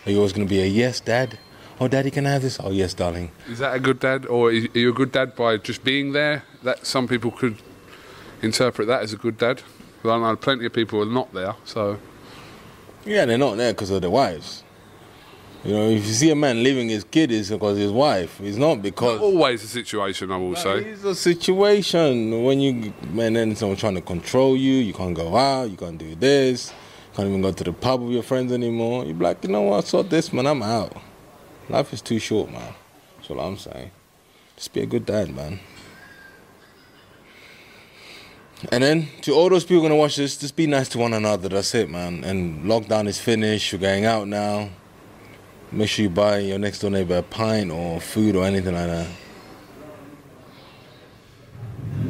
Are 0.05 0.11
you 0.11 0.19
always 0.19 0.33
going 0.33 0.47
to 0.47 0.51
be 0.51 0.61
a 0.61 0.66
yes, 0.66 1.01
dad? 1.01 1.38
Oh, 1.81 1.88
daddy, 1.88 2.11
can 2.11 2.27
I 2.27 2.33
have 2.33 2.42
this? 2.42 2.59
Oh, 2.62 2.71
yes, 2.71 2.92
darling. 2.92 3.31
Is 3.49 3.59
that 3.59 3.75
a 3.75 3.81
good 3.81 4.01
dad, 4.01 4.27
or 4.27 4.49
are 4.49 4.53
you 4.53 4.90
a 4.90 4.92
good 4.92 5.12
dad 5.12 5.35
by 5.37 5.57
just 5.57 5.85
being 5.85 6.12
there? 6.12 6.42
That 6.62 6.87
some 6.87 7.09
people 7.09 7.31
could 7.31 7.57
interpret 8.42 8.88
that 8.88 9.03
as 9.03 9.12
a 9.12 9.16
good 9.16 9.38
dad. 9.38 9.62
But 10.03 10.16
I 10.16 10.19
know 10.19 10.37
plenty 10.37 10.66
of 10.66 10.73
people 10.73 11.03
are 11.03 11.12
not 11.12 11.33
there, 11.33 11.55
so 11.64 11.99
Yeah, 13.07 13.25
they're 13.25 13.38
not 13.38 13.57
there 13.57 13.73
because 13.73 13.90
of 13.90 14.03
their 14.03 14.11
wives. 14.11 14.64
You 15.66 15.72
know, 15.72 15.88
if 15.88 16.07
you 16.07 16.12
see 16.12 16.31
a 16.31 16.37
man 16.37 16.62
leaving 16.62 16.88
his 16.88 17.02
kid, 17.02 17.33
it's 17.33 17.50
because 17.50 17.76
his 17.76 17.90
wife. 17.90 18.40
It's 18.40 18.57
not 18.57 18.83
because. 18.83 19.20
always 19.20 19.64
a 19.64 19.66
situation. 19.66 20.31
I 20.31 20.37
will 20.37 20.55
say. 20.55 20.85
It's 20.85 21.02
a 21.02 21.12
situation 21.12 22.44
when 22.44 22.61
you, 22.61 22.94
man, 23.11 23.33
then 23.33 23.57
someone 23.57 23.76
trying 23.76 23.96
to 23.96 24.00
control 24.00 24.57
you. 24.57 24.74
You 24.74 24.94
can't 24.94 25.12
go 25.12 25.37
out. 25.37 25.68
You 25.68 25.76
can't 25.76 25.98
do 25.98 26.14
this. 26.14 26.70
You 26.70 27.16
Can't 27.16 27.29
even 27.31 27.42
go 27.42 27.50
to 27.50 27.64
the 27.64 27.72
pub 27.72 28.00
with 28.00 28.12
your 28.12 28.22
friends 28.22 28.52
anymore. 28.52 29.07
You 29.07 29.14
be 29.14 29.24
like, 29.24 29.42
you 29.42 29.50
know 29.50 29.62
what? 29.62 29.85
I 29.85 29.88
saw 29.88 30.05
this, 30.05 30.33
man. 30.33 30.46
I'm 30.46 30.62
out. 30.62 30.96
Life 31.68 31.92
is 31.92 32.00
too 32.00 32.20
short, 32.20 32.48
man. 32.52 32.72
That's 33.16 33.31
all 33.31 33.40
I'm 33.40 33.59
saying. 33.59 33.90
Just 34.55 34.72
be 34.72 34.83
a 34.83 34.87
good 34.87 35.05
dad, 35.05 35.35
man. 35.35 35.59
And 38.70 38.85
then 38.85 39.09
to 39.22 39.33
all 39.33 39.48
those 39.48 39.64
people 39.64 39.83
gonna 39.83 39.96
watch 39.96 40.14
this, 40.14 40.37
just 40.37 40.55
be 40.55 40.68
nice 40.68 40.88
to 40.90 40.98
one 40.98 41.12
another. 41.12 41.48
That's 41.48 41.74
it, 41.74 41.90
man. 41.90 42.22
And 42.22 42.66
lockdown 42.66 43.09
is 43.09 43.18
finished. 43.18 43.72
You're 43.72 43.81
going 43.81 44.05
out 44.05 44.29
now. 44.29 44.70
Make 45.77 45.91
sure 45.91 46.05
you 46.05 46.09
buy 46.09 46.39
your 46.39 46.59
next 46.59 46.79
door 46.79 46.91
neighbor 46.91 47.19
a 47.19 47.23
pint 47.23 47.71
or 47.71 48.01
food 48.01 48.35
or 48.35 48.45
anything 48.47 48.73
like 48.75 48.87
that. 48.87 49.07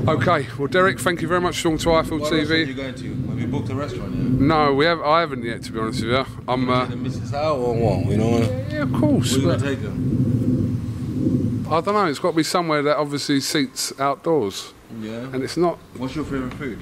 Okay, 0.06 0.46
well, 0.56 0.68
Derek, 0.68 1.00
thank 1.00 1.20
you 1.20 1.26
very 1.26 1.40
much 1.40 1.56
for 1.56 1.62
talking 1.76 1.78
to 1.78 1.88
IFL 1.88 2.20
TV. 2.30 2.50
Are 2.50 2.54
you 2.58 2.74
going 2.74 2.94
to? 2.94 3.14
Have 3.28 3.40
you 3.40 3.48
booked 3.48 3.68
a 3.70 3.74
restaurant 3.74 4.14
yet? 4.14 4.24
No, 4.24 4.72
we 4.72 4.84
have. 4.84 5.00
I 5.00 5.18
haven't 5.18 5.42
yet, 5.42 5.64
to 5.64 5.72
be 5.72 5.80
honest 5.80 6.04
with 6.04 6.12
you. 6.12 6.24
I'm. 6.46 6.70
Uh, 6.70 6.84
the 6.84 6.94
missus 6.94 7.34
out 7.34 7.56
or 7.56 7.74
what? 7.74 8.06
You 8.06 8.16
know? 8.18 8.38
yeah, 8.70 8.82
of 8.82 8.92
course. 8.92 9.36
Where 9.36 9.48
are 9.56 9.56
you 9.56 9.58
gonna 9.58 9.74
take 9.76 9.80
her? 9.80 11.74
I 11.74 11.80
don't 11.80 11.94
know. 11.94 12.06
It's 12.06 12.20
got 12.20 12.30
to 12.30 12.36
be 12.36 12.44
somewhere 12.44 12.82
that 12.84 12.96
obviously 12.98 13.40
seats 13.40 13.92
outdoors, 13.98 14.72
Yeah. 15.00 15.10
and 15.32 15.42
it's 15.42 15.56
not. 15.56 15.78
What's 15.96 16.14
your 16.14 16.24
favorite 16.24 16.54
food? 16.54 16.78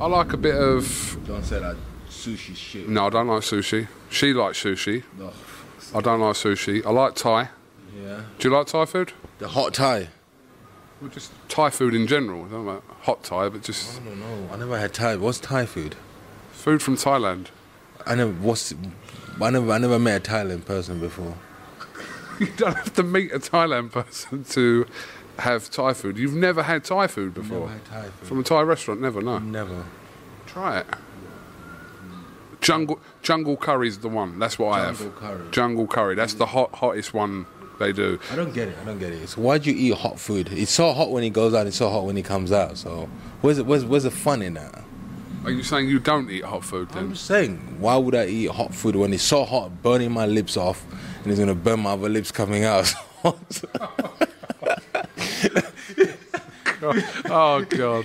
I 0.00 0.06
like 0.06 0.32
a 0.32 0.36
bit 0.36 0.54
of. 0.54 1.18
Don't 1.26 1.44
say 1.44 1.58
that 1.58 1.76
sushi 2.10 2.54
shit. 2.54 2.88
No, 2.88 3.06
I 3.06 3.10
don't 3.10 3.28
like 3.28 3.42
sushi. 3.42 3.88
She 4.10 4.32
likes 4.32 4.62
sushi. 4.62 5.02
No. 5.18 5.32
I 5.94 6.00
don't 6.00 6.20
like 6.20 6.34
sushi. 6.34 6.84
I 6.84 6.90
like 6.90 7.14
Thai. 7.14 7.48
Yeah. 7.96 8.22
Do 8.38 8.48
you 8.48 8.54
like 8.54 8.66
Thai 8.66 8.84
food? 8.84 9.12
The 9.38 9.48
hot 9.48 9.74
Thai. 9.74 10.08
Well, 11.00 11.10
just 11.10 11.32
Thai 11.48 11.70
food 11.70 11.94
in 11.94 12.06
general. 12.06 12.44
I 12.44 12.48
don't 12.48 12.68
about 12.68 12.84
hot 13.02 13.22
Thai, 13.22 13.48
but 13.48 13.62
just 13.62 14.00
I 14.00 14.04
don't 14.04 14.20
know. 14.20 14.48
I 14.52 14.56
never 14.56 14.78
had 14.78 14.92
Thai. 14.92 15.16
What's 15.16 15.40
Thai 15.40 15.66
food? 15.66 15.94
food 16.52 16.82
from 16.82 16.96
Thailand. 16.96 17.46
I 18.04 18.16
never. 18.16 18.32
What's? 18.32 18.74
I 19.40 19.50
never. 19.50 19.70
I 19.70 19.78
never 19.78 19.98
met 19.98 20.26
a 20.26 20.30
Thailand 20.30 20.64
person 20.64 21.00
before. 21.00 21.36
You 22.38 22.48
don't 22.58 22.74
have 22.76 22.92
to 22.96 23.02
meet 23.02 23.32
a 23.32 23.38
Thailand 23.38 23.92
person 23.92 24.44
to 24.44 24.86
have 25.38 25.70
Thai 25.70 25.92
food. 25.92 26.16
You've 26.18 26.34
never 26.34 26.62
had 26.62 26.84
Thai 26.84 27.06
food 27.06 27.34
before. 27.34 27.60
Never 27.60 27.72
had 27.72 27.84
Thai 27.84 28.02
food. 28.04 28.28
From 28.28 28.40
a 28.40 28.42
Thai 28.42 28.60
restaurant, 28.62 29.00
never, 29.00 29.20
no. 29.22 29.38
Never. 29.38 29.84
Try 30.46 30.80
it. 30.80 30.86
Jungle 32.60 32.98
Jungle 33.22 33.56
Curry's 33.56 33.98
the 33.98 34.08
one. 34.08 34.38
That's 34.38 34.58
what 34.58 34.68
I 34.70 34.86
Jungle 34.92 35.04
have. 35.04 35.16
curry. 35.16 35.50
Jungle 35.50 35.86
Curry. 35.86 36.14
That's 36.14 36.34
the 36.34 36.46
hot 36.46 36.74
hottest 36.74 37.14
one 37.14 37.46
they 37.78 37.92
do. 37.92 38.18
I 38.32 38.36
don't 38.36 38.52
get 38.54 38.68
it. 38.68 38.76
I 38.80 38.84
don't 38.84 38.98
get 38.98 39.12
it. 39.12 39.28
So 39.28 39.42
why 39.42 39.58
do 39.58 39.70
you 39.70 39.92
eat 39.92 39.98
hot 39.98 40.18
food? 40.18 40.48
It's 40.50 40.72
so 40.72 40.92
hot 40.92 41.10
when 41.10 41.22
he 41.22 41.30
goes 41.30 41.54
out. 41.54 41.66
It's 41.66 41.76
so 41.76 41.90
hot 41.90 42.04
when 42.06 42.16
he 42.16 42.22
comes 42.22 42.50
out. 42.52 42.78
So 42.78 43.08
where's 43.42 43.58
it? 43.58 43.66
Where's, 43.66 43.84
where's 43.84 44.02
the 44.04 44.10
fun 44.10 44.42
in 44.42 44.54
that? 44.54 44.82
Are 45.44 45.50
you 45.50 45.62
saying 45.62 45.88
you 45.88 46.00
don't 46.00 46.28
eat 46.28 46.42
hot 46.44 46.64
food 46.64 46.88
then? 46.88 47.04
I'm 47.04 47.12
just 47.12 47.26
saying, 47.26 47.58
why 47.78 47.96
would 47.96 48.16
I 48.16 48.26
eat 48.26 48.50
hot 48.50 48.74
food 48.74 48.96
when 48.96 49.12
it's 49.12 49.22
so 49.22 49.44
hot, 49.44 49.80
burning 49.80 50.10
my 50.10 50.26
lips 50.26 50.56
off, 50.56 50.84
and 51.22 51.30
it's 51.30 51.38
gonna 51.38 51.54
burn 51.54 51.80
my 51.80 51.92
other 51.92 52.08
lips 52.08 52.32
coming 52.32 52.64
out? 52.64 52.92
oh 57.30 57.64
God. 57.68 58.04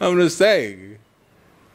I'm 0.00 0.18
just 0.18 0.38
saying, 0.38 0.98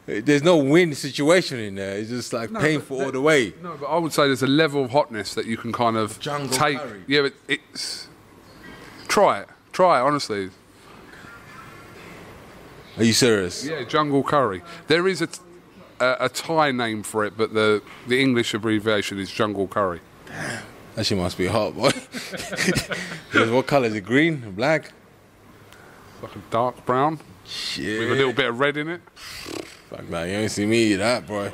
there's 0.06 0.42
no 0.42 0.56
win 0.56 0.94
situation 0.94 1.58
in 1.58 1.74
there. 1.74 1.98
It's 1.98 2.10
just 2.10 2.32
like 2.32 2.52
painful 2.52 3.02
all 3.02 3.12
the 3.12 3.20
way. 3.20 3.52
No, 3.62 3.76
but 3.78 3.86
I 3.86 3.98
would 3.98 4.12
say 4.12 4.26
there's 4.26 4.42
a 4.42 4.46
level 4.46 4.84
of 4.84 4.90
hotness 4.90 5.34
that 5.34 5.46
you 5.46 5.56
can 5.56 5.72
kind 5.72 5.96
of 5.96 6.18
Jungle 6.20 6.48
take. 6.56 6.78
curry. 6.78 7.02
Yeah, 7.06 7.22
but 7.22 7.34
it's 7.46 8.08
try 9.08 9.40
it. 9.40 9.48
Try 9.72 10.00
it 10.00 10.02
honestly. 10.02 10.50
Are 12.96 13.04
you 13.04 13.12
serious? 13.12 13.64
Yeah, 13.64 13.84
jungle 13.84 14.24
curry. 14.24 14.62
There 14.88 15.06
is 15.06 15.22
a, 15.22 15.28
t- 15.28 15.38
a, 16.00 16.16
a 16.20 16.28
Thai 16.28 16.72
name 16.72 17.04
for 17.04 17.24
it, 17.24 17.34
but 17.36 17.54
the 17.54 17.80
the 18.08 18.20
English 18.20 18.54
abbreviation 18.54 19.20
is 19.20 19.30
jungle 19.30 19.68
curry. 19.68 20.00
Damn, 20.26 20.62
that 20.98 21.04
shit 21.04 21.16
must 21.16 21.38
be 21.38 21.46
hot, 21.46 21.76
boy. 21.76 21.90
What 23.54 23.68
color 23.68 23.86
is 23.86 23.94
it? 23.94 24.00
Green, 24.00 24.50
black? 24.50 24.90
Like 26.20 26.34
a 26.34 26.40
dark 26.50 26.84
brown 26.84 27.20
Shit. 27.46 28.00
with 28.00 28.10
a 28.10 28.14
little 28.16 28.32
bit 28.32 28.46
of 28.48 28.58
red 28.58 28.76
in 28.76 28.88
it. 28.88 29.00
Fuck 29.90 30.08
man, 30.08 30.28
you 30.28 30.34
ain't 30.34 30.50
see 30.50 30.66
me 30.66 30.94
eat 30.94 30.96
that, 30.96 31.24
boy. 31.24 31.52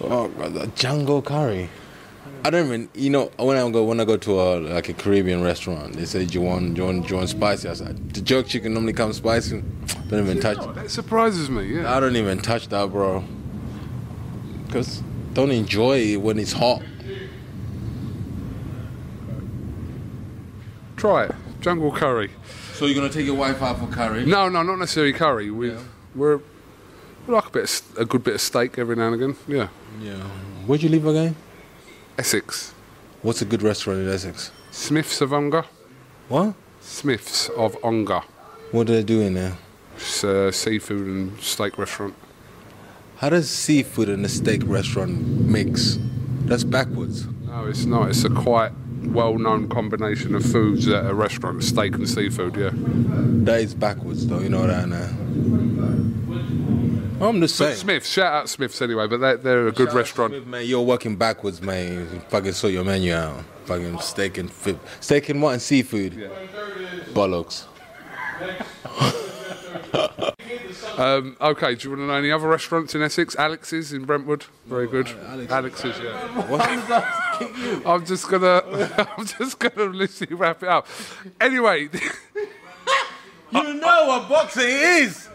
Oh, 0.00 0.28
the 0.28 0.68
jungle 0.76 1.20
curry. 1.20 1.68
I 2.44 2.50
don't 2.50 2.66
even, 2.66 2.88
you 2.94 3.10
know, 3.10 3.32
when 3.38 3.56
I 3.56 3.68
go 3.70 3.82
when 3.82 3.98
I 3.98 4.04
go 4.04 4.16
to 4.16 4.40
a 4.40 4.60
like 4.60 4.88
a 4.88 4.92
Caribbean 4.94 5.42
restaurant, 5.42 5.96
they 5.96 6.04
say, 6.04 6.24
"Do 6.24 6.34
you 6.34 6.42
want, 6.42 6.74
do 6.74 6.82
you 6.82 6.86
want, 6.86 7.08
do 7.08 7.10
you 7.10 7.16
want 7.16 7.28
spicy?" 7.28 7.68
I 7.68 7.74
said, 7.74 8.14
"The 8.14 8.20
jerk 8.20 8.46
chicken 8.46 8.72
normally 8.72 8.92
comes 8.92 9.16
spicy." 9.16 9.64
Don't 10.08 10.20
even 10.20 10.38
touch. 10.38 10.58
Oh, 10.60 10.72
that 10.74 10.90
surprises 10.92 11.50
me. 11.50 11.74
Yeah. 11.74 11.92
I 11.92 11.98
don't 11.98 12.14
even 12.14 12.38
touch 12.38 12.68
that, 12.68 12.92
bro. 12.92 13.24
Cause 14.70 15.02
don't 15.34 15.50
enjoy 15.50 15.98
it 15.98 16.16
when 16.18 16.38
it's 16.38 16.52
hot. 16.52 16.82
Try 21.00 21.24
it. 21.24 21.34
Jungle 21.62 21.90
curry. 21.90 22.30
So 22.74 22.84
you're 22.84 22.94
gonna 22.94 23.12
take 23.12 23.24
your 23.24 23.34
wife 23.34 23.62
out 23.62 23.78
for 23.78 23.86
curry? 23.86 24.26
No, 24.26 24.50
no, 24.50 24.62
not 24.62 24.78
necessarily 24.78 25.14
curry. 25.14 25.50
We, 25.50 25.72
we're 26.14 26.36
we 27.26 27.34
like 27.34 27.46
a 27.46 27.50
bit, 27.50 27.64
of, 27.64 27.98
a 27.98 28.04
good 28.04 28.22
bit 28.22 28.34
of 28.34 28.40
steak 28.42 28.78
every 28.78 28.96
now 28.96 29.12
and 29.12 29.14
again. 29.14 29.36
Yeah. 29.48 29.68
Yeah. 30.00 30.22
Where'd 30.66 30.82
you 30.82 30.90
live 30.90 31.06
again? 31.06 31.36
Essex, 32.18 32.74
What's 33.22 33.40
a 33.40 33.46
good 33.46 33.62
restaurant 33.62 34.00
in 34.00 34.08
Essex? 34.08 34.50
Smiths 34.70 35.22
of 35.22 35.32
Ongar. 35.32 35.64
What? 36.28 36.54
Smiths 36.82 37.48
of 37.50 37.76
Ongar. 37.82 38.24
What 38.70 38.86
do 38.86 38.94
they 38.94 39.02
do 39.02 39.22
in 39.22 39.34
there? 39.34 39.56
It's 39.96 40.22
a 40.22 40.52
seafood 40.52 41.06
and 41.06 41.40
steak 41.40 41.78
restaurant. 41.78 42.14
How 43.16 43.30
does 43.30 43.48
seafood 43.48 44.10
and 44.10 44.24
a 44.24 44.28
steak 44.28 44.62
restaurant 44.64 45.18
mix? 45.46 45.98
That's 46.44 46.64
backwards. 46.64 47.26
No, 47.46 47.66
it's 47.66 47.84
not. 47.86 48.10
It's 48.10 48.24
a 48.24 48.30
quite 48.30 48.72
well-known 49.02 49.68
combination 49.68 50.34
of 50.34 50.44
foods 50.44 50.88
at 50.88 51.06
a 51.06 51.14
restaurant: 51.14 51.62
steak 51.64 51.94
and 51.94 52.08
seafood. 52.08 52.56
Yeah. 52.56 52.70
That 52.74 53.60
is 53.60 53.74
backwards, 53.74 54.26
though. 54.26 54.40
You 54.40 54.48
know 54.48 54.66
that 54.66 54.88
now. 54.88 55.08
I'm 57.22 57.40
just 57.40 57.58
But 57.58 57.66
saying. 57.66 57.76
Smiths, 57.76 58.08
shout 58.08 58.32
out 58.32 58.48
Smiths 58.48 58.80
anyway. 58.80 59.06
But 59.06 59.18
they're, 59.20 59.36
they're 59.36 59.66
a 59.68 59.72
good 59.72 59.92
restaurant. 59.92 60.32
Smith, 60.32 60.46
man, 60.46 60.64
you're 60.64 60.80
working 60.80 61.16
backwards, 61.16 61.60
man. 61.60 61.92
You 61.92 62.20
fucking 62.28 62.52
sort 62.52 62.72
your 62.72 62.84
menu 62.84 63.12
out. 63.12 63.42
Fucking 63.66 64.00
steak 64.00 64.38
and 64.38 64.50
fi- 64.50 64.78
steak 65.00 65.28
and 65.28 65.42
what 65.42 65.52
and 65.52 65.60
seafood. 65.62 66.30
Bollocks. 67.12 67.66
Um, 70.96 71.36
okay, 71.40 71.74
do 71.74 71.84
you 71.88 71.90
want 71.90 72.00
to 72.02 72.06
know 72.06 72.14
any 72.14 72.30
other 72.30 72.48
restaurants 72.48 72.94
in 72.94 73.02
Essex? 73.02 73.36
Alex's 73.36 73.92
in 73.92 74.04
Brentwood, 74.04 74.44
very 74.66 74.86
good. 74.86 75.08
Alex's, 75.50 75.98
yeah. 75.98 77.82
I'm 77.86 78.04
just 78.04 78.28
gonna, 78.28 78.62
I'm 79.18 79.26
just 79.26 79.58
gonna 79.58 79.90
literally 79.90 80.34
wrap 80.34 80.62
it 80.62 80.68
up. 80.68 80.86
Anyway, 81.40 81.88
You 83.52 83.74
know 83.74 84.06
what 84.06 84.28
boxing 84.28 84.68
is. 84.68 85.28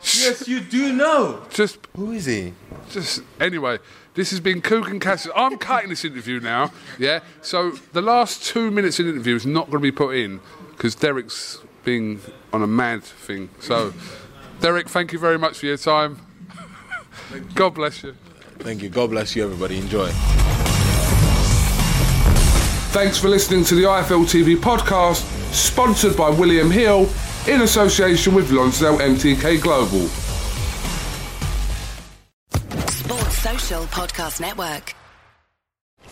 Yes, 0.00 0.48
you 0.48 0.60
do 0.60 0.92
know. 0.92 1.42
just, 1.50 1.78
Who 1.96 2.12
is 2.12 2.24
he? 2.26 2.54
just 2.90 3.22
anyway. 3.40 3.78
This 4.14 4.30
has 4.30 4.40
been 4.40 4.60
Kugan 4.62 5.00
Cassius. 5.00 5.32
I'm 5.36 5.58
cutting 5.58 5.90
this 5.90 6.04
interview 6.04 6.40
now, 6.40 6.72
yeah. 6.98 7.20
So 7.40 7.72
the 7.92 8.02
last 8.02 8.44
two 8.44 8.70
minutes 8.70 8.98
of 8.98 9.06
the 9.06 9.12
interview 9.12 9.36
is 9.36 9.46
not 9.46 9.66
going 9.66 9.78
to 9.80 9.82
be 9.82 9.92
put 9.92 10.16
in 10.16 10.40
because 10.72 10.96
Derek's 10.96 11.58
being 11.84 12.20
on 12.52 12.62
a 12.62 12.66
mad 12.66 13.04
thing. 13.04 13.48
So, 13.60 13.92
Derek, 14.60 14.88
thank 14.88 15.12
you 15.12 15.18
very 15.18 15.38
much 15.38 15.58
for 15.58 15.66
your 15.66 15.76
time. 15.76 16.18
God 17.54 17.74
bless 17.74 18.02
you. 18.02 18.14
Thank 18.58 18.82
you. 18.82 18.88
God 18.88 19.10
bless 19.10 19.36
you, 19.36 19.44
everybody. 19.44 19.78
Enjoy. 19.78 20.08
Thanks 22.90 23.18
for 23.18 23.28
listening 23.28 23.64
to 23.64 23.74
the 23.74 23.82
IFL 23.82 24.24
TV 24.24 24.56
podcast, 24.56 25.22
sponsored 25.52 26.16
by 26.16 26.30
William 26.30 26.70
Hill 26.70 27.08
in 27.46 27.60
association 27.62 28.34
with 28.34 28.50
Lonsdale 28.50 28.98
MTK 28.98 29.60
Global. 29.62 30.08
Sports 32.88 33.38
Social 33.38 33.84
Podcast 33.84 34.40
Network. 34.40 34.94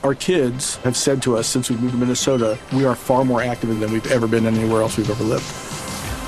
Our 0.04 0.14
kids 0.14 0.76
have 0.76 0.96
said 0.96 1.22
to 1.22 1.36
us 1.36 1.48
since 1.48 1.68
we 1.68 1.76
moved 1.76 1.94
to 1.94 1.98
Minnesota, 1.98 2.58
we 2.72 2.84
are 2.84 2.94
far 2.94 3.24
more 3.24 3.42
active 3.42 3.80
than 3.80 3.90
we've 3.90 4.12
ever 4.12 4.28
been 4.28 4.46
anywhere 4.46 4.82
else 4.82 4.96
we've 4.96 5.10
ever 5.10 5.24
lived. 5.24 5.75